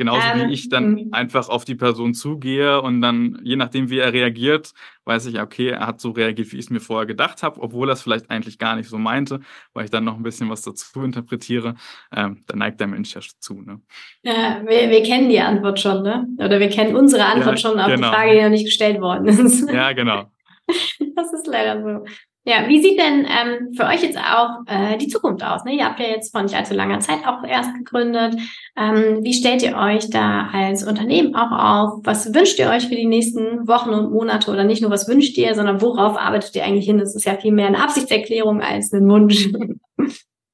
Genauso 0.00 0.26
ähm, 0.32 0.48
wie 0.48 0.54
ich 0.54 0.70
dann 0.70 0.92
mhm. 0.92 1.08
einfach 1.12 1.50
auf 1.50 1.66
die 1.66 1.74
Person 1.74 2.14
zugehe 2.14 2.80
und 2.80 3.02
dann, 3.02 3.38
je 3.44 3.56
nachdem, 3.56 3.90
wie 3.90 3.98
er 3.98 4.14
reagiert, 4.14 4.72
weiß 5.04 5.26
ich, 5.26 5.38
okay, 5.38 5.68
er 5.68 5.86
hat 5.86 6.00
so 6.00 6.12
reagiert, 6.12 6.50
wie 6.52 6.56
ich 6.56 6.64
es 6.64 6.70
mir 6.70 6.80
vorher 6.80 7.04
gedacht 7.04 7.42
habe, 7.42 7.60
obwohl 7.60 7.90
er 7.90 7.92
es 7.92 8.00
vielleicht 8.00 8.30
eigentlich 8.30 8.58
gar 8.58 8.76
nicht 8.76 8.88
so 8.88 8.96
meinte, 8.96 9.40
weil 9.74 9.84
ich 9.84 9.90
dann 9.90 10.04
noch 10.04 10.16
ein 10.16 10.22
bisschen 10.22 10.48
was 10.48 10.62
dazu 10.62 11.02
interpretiere. 11.02 11.74
Ähm, 12.16 12.38
dann 12.46 12.60
neigt 12.60 12.80
der 12.80 12.86
Mensch 12.86 13.14
ja 13.14 13.20
zu. 13.40 13.60
Ne? 13.60 13.82
Ja, 14.22 14.62
wir, 14.64 14.88
wir 14.88 15.02
kennen 15.02 15.28
die 15.28 15.38
Antwort 15.38 15.78
schon, 15.78 16.02
ne? 16.02 16.26
Oder 16.38 16.60
wir 16.60 16.70
kennen 16.70 16.96
unsere 16.96 17.26
Antwort 17.26 17.58
ja, 17.62 17.68
schon 17.68 17.78
auf 17.78 17.88
genau. 17.88 18.08
die 18.08 18.14
Frage, 18.14 18.32
die 18.32 18.40
noch 18.40 18.48
nicht 18.48 18.64
gestellt 18.64 19.02
worden 19.02 19.28
ist. 19.28 19.70
Ja, 19.70 19.92
genau. 19.92 20.30
Das 21.14 21.30
ist 21.34 21.46
leider 21.46 21.82
so. 21.82 22.06
Ja, 22.44 22.66
wie 22.68 22.80
sieht 22.80 22.98
denn 22.98 23.26
ähm, 23.26 23.74
für 23.74 23.84
euch 23.84 24.02
jetzt 24.02 24.16
auch 24.16 24.60
äh, 24.66 24.96
die 24.96 25.08
Zukunft 25.08 25.44
aus? 25.44 25.64
Ne? 25.64 25.76
Ihr 25.76 25.84
habt 25.84 26.00
ja 26.00 26.06
jetzt 26.06 26.32
vor 26.32 26.42
nicht 26.42 26.54
allzu 26.54 26.72
langer 26.72 27.00
Zeit 27.00 27.26
auch 27.26 27.44
erst 27.44 27.74
gegründet. 27.74 28.34
Ähm, 28.76 29.22
wie 29.22 29.34
stellt 29.34 29.62
ihr 29.62 29.76
euch 29.76 30.08
da 30.08 30.48
als 30.50 30.82
Unternehmen 30.82 31.34
auch 31.34 31.50
auf? 31.50 32.00
Was 32.04 32.32
wünscht 32.34 32.58
ihr 32.58 32.70
euch 32.70 32.88
für 32.88 32.96
die 32.96 33.06
nächsten 33.06 33.68
Wochen 33.68 33.90
und 33.90 34.10
Monate? 34.10 34.50
Oder 34.50 34.64
nicht 34.64 34.80
nur, 34.80 34.90
was 34.90 35.06
wünscht 35.06 35.36
ihr, 35.36 35.54
sondern 35.54 35.82
worauf 35.82 36.16
arbeitet 36.16 36.56
ihr 36.56 36.64
eigentlich 36.64 36.86
hin? 36.86 36.96
Das 36.96 37.14
ist 37.14 37.26
ja 37.26 37.36
viel 37.36 37.52
mehr 37.52 37.66
eine 37.66 37.82
Absichtserklärung 37.82 38.62
als 38.62 38.90
ein 38.92 39.08
Wunsch. 39.08 39.48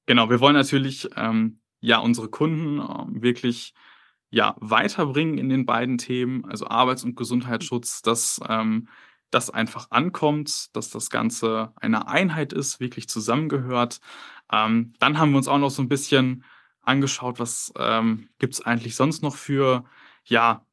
Genau, 0.06 0.30
wir 0.30 0.38
wollen 0.38 0.54
natürlich 0.54 1.08
ähm, 1.16 1.58
ja 1.80 1.98
unsere 1.98 2.28
Kunden 2.28 2.78
äh, 2.78 3.22
wirklich 3.22 3.74
ja 4.30 4.54
weiterbringen 4.60 5.36
in 5.36 5.48
den 5.48 5.66
beiden 5.66 5.98
Themen, 5.98 6.44
also 6.44 6.66
Arbeits- 6.66 7.02
und 7.02 7.16
Gesundheitsschutz, 7.16 8.02
dass 8.02 8.40
ähm, 8.48 8.88
das 9.30 9.50
einfach 9.50 9.90
ankommt, 9.90 10.74
dass 10.76 10.90
das 10.90 11.10
Ganze 11.10 11.72
eine 11.76 12.08
Einheit 12.08 12.52
ist, 12.52 12.80
wirklich 12.80 13.08
zusammengehört. 13.08 14.00
Ähm, 14.52 14.92
dann 14.98 15.18
haben 15.18 15.32
wir 15.32 15.38
uns 15.38 15.48
auch 15.48 15.58
noch 15.58 15.70
so 15.70 15.82
ein 15.82 15.88
bisschen 15.88 16.44
angeschaut, 16.82 17.38
was 17.40 17.72
ähm, 17.78 18.28
gibt 18.38 18.54
es 18.54 18.64
eigentlich 18.64 18.94
sonst 18.94 19.22
noch 19.22 19.34
für 19.34 19.84
ja, 20.24 20.64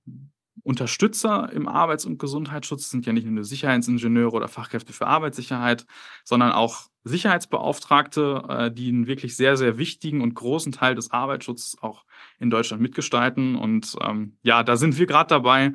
Unterstützer 0.62 1.52
im 1.52 1.68
Arbeits- 1.68 2.06
und 2.06 2.20
Gesundheitsschutz. 2.20 2.90
Sind 2.90 3.06
ja 3.06 3.14
nicht 3.14 3.26
nur 3.26 3.44
Sicherheitsingenieure 3.44 4.32
oder 4.32 4.48
Fachkräfte 4.48 4.94
für 4.94 5.08
Arbeitssicherheit, 5.08 5.86
sondern 6.24 6.52
auch 6.52 6.90
Sicherheitsbeauftragte, 7.04 8.44
äh, 8.48 8.72
die 8.72 8.90
einen 8.90 9.08
wirklich 9.08 9.36
sehr, 9.36 9.58
sehr 9.58 9.78
wichtigen 9.78 10.22
und 10.22 10.36
großen 10.36 10.72
Teil 10.72 10.96
des 10.96 11.12
Arbeitsschutzes 11.12 11.78
auch 11.82 12.06
in 12.40 12.50
Deutschland 12.50 12.82
mitgestalten. 12.82 13.56
Und 13.56 13.96
ähm, 14.02 14.38
ja, 14.44 14.64
da 14.64 14.78
sind 14.78 14.98
wir 14.98 15.06
gerade 15.06 15.30
dabei, 15.30 15.74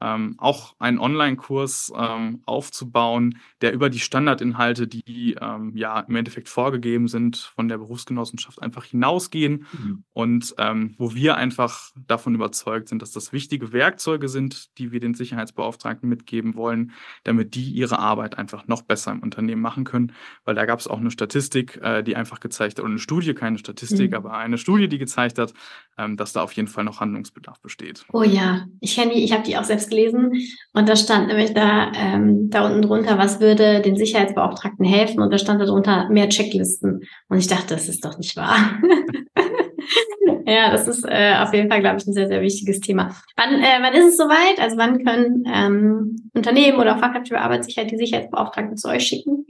ähm, 0.00 0.34
auch 0.38 0.74
einen 0.78 0.98
Online-Kurs 0.98 1.92
ähm, 1.96 2.42
aufzubauen, 2.46 3.38
der 3.60 3.72
über 3.72 3.90
die 3.90 3.98
Standardinhalte, 3.98 4.86
die 4.86 5.36
ähm, 5.40 5.72
ja 5.74 6.00
im 6.00 6.16
Endeffekt 6.16 6.48
vorgegeben 6.48 7.08
sind, 7.08 7.36
von 7.36 7.68
der 7.68 7.78
Berufsgenossenschaft 7.78 8.62
einfach 8.62 8.84
hinausgehen 8.84 9.66
mhm. 9.72 10.04
und 10.12 10.54
ähm, 10.58 10.94
wo 10.98 11.14
wir 11.14 11.36
einfach 11.36 11.90
davon 12.06 12.34
überzeugt 12.34 12.88
sind, 12.88 13.02
dass 13.02 13.12
das 13.12 13.32
wichtige 13.32 13.72
Werkzeuge 13.72 14.28
sind, 14.28 14.78
die 14.78 14.92
wir 14.92 15.00
den 15.00 15.14
Sicherheitsbeauftragten 15.14 16.08
mitgeben 16.08 16.54
wollen, 16.54 16.92
damit 17.24 17.54
die 17.54 17.70
ihre 17.70 17.98
Arbeit 17.98 18.38
einfach 18.38 18.66
noch 18.68 18.82
besser 18.82 19.12
im 19.12 19.20
Unternehmen 19.20 19.62
machen 19.62 19.84
können. 19.84 20.12
Weil 20.44 20.54
da 20.54 20.64
gab 20.66 20.78
es 20.78 20.86
auch 20.86 20.98
eine 20.98 21.10
Statistik, 21.10 21.78
äh, 21.82 22.02
die 22.02 22.16
einfach 22.16 22.40
gezeigt 22.40 22.78
hat, 22.78 22.84
oder 22.84 22.90
eine 22.90 23.00
Studie, 23.00 23.34
keine 23.34 23.58
Statistik, 23.58 24.10
mhm. 24.10 24.16
aber 24.16 24.32
eine 24.34 24.58
Studie, 24.58 24.88
die 24.88 24.98
gezeigt 24.98 25.38
hat, 25.38 25.54
ähm, 25.96 26.16
dass 26.16 26.32
da 26.32 26.42
auf 26.42 26.52
jeden 26.52 26.68
Fall 26.68 26.84
noch 26.84 27.00
Handlungsbedarf 27.00 27.60
besteht. 27.60 28.06
Oh 28.12 28.22
ja, 28.22 28.66
ich 28.80 28.94
kenne 28.94 29.14
die, 29.14 29.24
ich 29.24 29.32
habe 29.32 29.42
die 29.42 29.56
auch 29.56 29.64
selbst 29.64 29.87
gelesen 29.88 30.32
und 30.72 30.88
da 30.88 30.96
stand 30.96 31.28
nämlich 31.28 31.54
da, 31.54 31.92
ähm, 31.94 32.50
da 32.50 32.66
unten 32.66 32.82
drunter, 32.82 33.18
was 33.18 33.40
würde 33.40 33.80
den 33.80 33.96
Sicherheitsbeauftragten 33.96 34.84
helfen 34.84 35.20
und 35.20 35.32
da 35.32 35.38
stand 35.38 35.60
da 35.60 35.66
drunter 35.66 36.08
mehr 36.10 36.28
Checklisten 36.28 37.00
und 37.28 37.38
ich 37.38 37.48
dachte, 37.48 37.74
das 37.74 37.88
ist 37.88 38.04
doch 38.04 38.16
nicht 38.18 38.36
wahr. 38.36 38.56
ja, 40.46 40.70
das 40.70 40.88
ist 40.88 41.04
äh, 41.04 41.36
auf 41.38 41.52
jeden 41.52 41.70
Fall, 41.70 41.80
glaube 41.80 41.98
ich, 41.98 42.06
ein 42.06 42.12
sehr, 42.12 42.28
sehr 42.28 42.40
wichtiges 42.40 42.80
Thema. 42.80 43.14
Wann, 43.36 43.60
äh, 43.60 43.78
wann 43.80 43.94
ist 43.94 44.08
es 44.08 44.16
soweit? 44.16 44.60
Also 44.60 44.76
wann 44.76 45.04
können 45.04 45.44
ähm, 45.46 46.30
Unternehmen 46.34 46.78
oder 46.78 46.98
Fachkräfte 46.98 47.34
für 47.34 47.40
Arbeitssicherheit 47.40 47.90
die 47.90 47.98
Sicherheitsbeauftragten 47.98 48.76
zu 48.76 48.88
euch 48.88 49.06
schicken? 49.06 49.46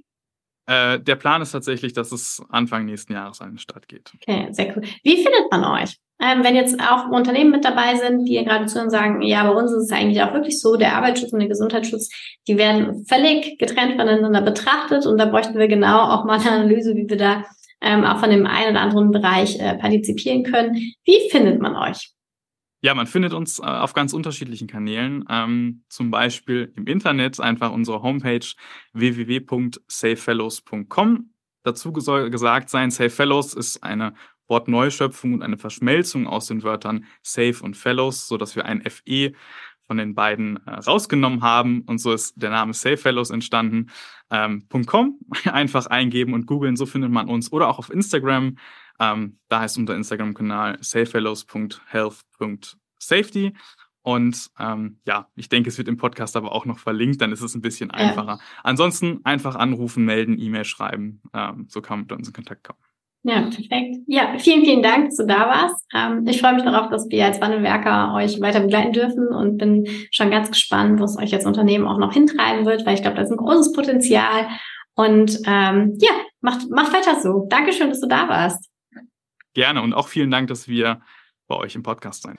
Äh, 0.67 1.01
der 1.01 1.17
Plan 1.17 1.41
ist 1.41 1.53
tatsächlich, 1.53 1.95
dass 1.95 2.13
es 2.13 2.43
Anfang 2.51 2.85
nächsten 2.85 3.15
Jahres 3.15 3.41
an 3.41 3.53
den 3.53 3.59
Start 3.59 3.89
geht. 3.89 4.13
Okay, 4.15 4.49
sehr 4.51 4.77
cool. 4.77 4.83
Wie 5.03 5.17
findet 5.17 5.51
man 5.51 5.65
euch? 5.83 5.99
Ähm, 6.21 6.43
wenn 6.43 6.57
jetzt 6.57 6.81
auch 6.81 7.11
Unternehmen 7.11 7.53
mit 7.53 7.65
dabei 7.65 7.95
sind, 7.95 8.25
die 8.25 8.43
gerade 8.45 8.67
zu 8.67 8.83
uns 8.83 8.93
sagen, 8.93 9.23
ja, 9.23 9.45
bei 9.45 9.57
uns 9.57 9.73
ist 9.73 9.85
es 9.85 9.93
eigentlich 9.93 10.21
auch 10.23 10.33
wirklich 10.33 10.61
so, 10.61 10.77
der 10.77 10.97
Arbeitsschutz 10.97 11.33
und 11.33 11.39
der 11.39 11.49
Gesundheitsschutz, 11.49 12.11
die 12.49 12.59
werden 12.59 13.05
völlig 13.07 13.57
getrennt 13.59 13.97
voneinander 13.97 14.43
betrachtet 14.43 15.07
und 15.07 15.19
da 15.19 15.27
bräuchten 15.27 15.59
wir 15.59 15.69
genau 15.69 16.01
auch 16.01 16.25
mal 16.25 16.41
eine 16.41 16.51
Analyse, 16.51 16.97
wie 16.97 17.09
wir 17.09 17.17
da 17.17 17.45
ähm, 17.81 18.05
auch 18.05 18.19
von 18.19 18.31
dem 18.31 18.47
einen 18.47 18.73
oder 18.73 18.81
anderen 18.81 19.13
Bereich 19.13 19.61
äh, 19.61 19.77
partizipieren 19.77 20.43
können. 20.43 20.75
Wie 21.05 21.31
findet 21.31 21.61
man 21.61 21.77
euch? 21.77 22.11
Ja, 22.81 22.95
man 22.95 23.07
findet 23.07 23.33
uns 23.33 23.59
äh, 23.59 23.63
auf 23.63 23.93
ganz 23.93 24.13
unterschiedlichen 24.13 24.69
Kanälen. 24.69 25.25
Ähm, 25.29 25.83
zum 25.89 26.13
Beispiel 26.13 26.73
im 26.77 26.87
Internet 26.87 27.41
einfach 27.41 27.73
unsere 27.73 28.03
Homepage 28.03 28.47
www.safefellows.com. 28.93 31.31
Dazu 31.65 31.93
soll 31.99 32.31
gesagt 32.31 32.71
sein, 32.71 32.93
Safe 32.93 33.11
Fellows 33.11 33.55
ist 33.55 33.83
eine 33.83 34.15
Wortneuschöpfung 34.49 35.35
und 35.35 35.43
eine 35.43 35.59
Verschmelzung 35.59 36.27
aus 36.27 36.47
den 36.47 36.63
Wörtern 36.63 37.05
Safe 37.23 37.57
und 37.63 37.77
Fellows, 37.77 38.27
so 38.27 38.37
dass 38.37 38.57
wir 38.57 38.65
ein 38.65 38.83
FE 38.83 39.33
von 39.87 39.97
den 39.97 40.15
beiden 40.15 40.59
äh, 40.67 40.71
rausgenommen 40.71 41.43
haben 41.43 41.83
und 41.83 41.99
so 41.99 42.13
ist 42.13 42.35
der 42.37 42.51
Name 42.51 42.75
Safe 42.75 42.97
Fellows 42.97 43.31
entstanden. 43.31 43.91
Ähm, 44.31 44.67
.com 44.87 45.19
einfach 45.45 45.87
eingeben 45.87 46.35
und 46.35 46.47
googeln, 46.47 46.77
so 46.77 46.87
findet 46.87 47.11
man 47.11 47.29
uns 47.29 47.53
oder 47.53 47.69
auch 47.69 47.79
auf 47.79 47.91
Instagram 47.91 48.57
ähm, 48.99 49.39
da 49.49 49.61
heißt 49.61 49.79
unser 49.79 49.95
Instagram-Kanal 49.97 50.77
safefellows.health.safety. 50.81 53.55
Und 54.03 54.51
ähm, 54.59 54.99
ja, 55.07 55.31
ich 55.35 55.49
denke, 55.49 55.69
es 55.69 55.79
wird 55.79 55.89
im 55.89 55.99
Podcast 55.99 56.37
aber 56.37 56.53
auch 56.53 56.65
noch 56.65 56.79
verlinkt, 56.79 57.21
dann 57.21 57.33
ist 57.33 57.43
es 57.43 57.55
ein 57.55 57.61
bisschen 57.61 57.91
einfacher. 57.91 58.27
Ja. 58.27 58.39
Ansonsten 58.63 59.21
einfach 59.25 59.57
anrufen, 59.57 60.05
melden, 60.05 60.39
E-Mail 60.39 60.65
schreiben. 60.65 61.21
Ähm, 61.35 61.67
so 61.69 61.83
kann 61.83 61.99
man 61.99 62.07
mit 62.07 62.13
uns 62.13 62.29
in 62.29 62.35
Kontakt 62.35 62.63
kommen. 62.65 62.79
Ja, 63.29 63.43
perfekt. 63.43 63.97
Ja, 64.07 64.39
vielen, 64.39 64.65
vielen 64.65 64.83
Dank, 64.83 65.07
dass 65.07 65.17
du 65.17 65.27
da 65.27 65.49
warst. 65.49 65.85
Ähm, 65.95 66.27
ich 66.27 66.41
freue 66.41 66.55
mich 66.55 66.63
darauf, 66.65 66.89
dass 66.89 67.11
wir 67.11 67.27
als 67.27 67.39
Wandelwerker 67.43 68.15
euch 68.15 68.41
weiter 68.41 68.61
begleiten 68.61 68.95
dürfen 68.95 69.29
und 69.29 69.59
bin 69.59 69.87
schon 70.11 70.31
ganz 70.31 70.51
gespannt, 70.51 70.99
wo 70.99 71.05
es 71.05 71.19
euch 71.19 71.35
als 71.35 71.45
Unternehmen 71.45 71.87
auch 71.87 71.99
noch 71.99 72.15
hintreiben 72.15 72.65
wird, 72.65 72.87
weil 72.87 72.95
ich 72.95 73.03
glaube, 73.03 73.17
da 73.17 73.23
ist 73.23 73.31
ein 73.31 73.37
großes 73.37 73.75
Potenzial. 73.75 74.49
Und 74.95 75.41
ähm, 75.45 75.99
ja, 76.01 76.11
macht, 76.41 76.71
macht 76.71 76.95
weiter 76.95 77.21
so. 77.21 77.47
Dankeschön, 77.51 77.91
dass 77.91 78.01
du 78.01 78.09
da 78.09 78.31
warst. 78.31 78.71
Gerne 79.53 79.83
und 79.83 79.93
auch 79.93 80.09
vielen 80.09 80.31
Dank, 80.31 80.49
dass 80.49 80.67
wir 80.67 81.03
bei 81.49 81.57
euch 81.57 81.75
im 81.75 81.83
Podcast 81.83 82.23
sein. 82.23 82.39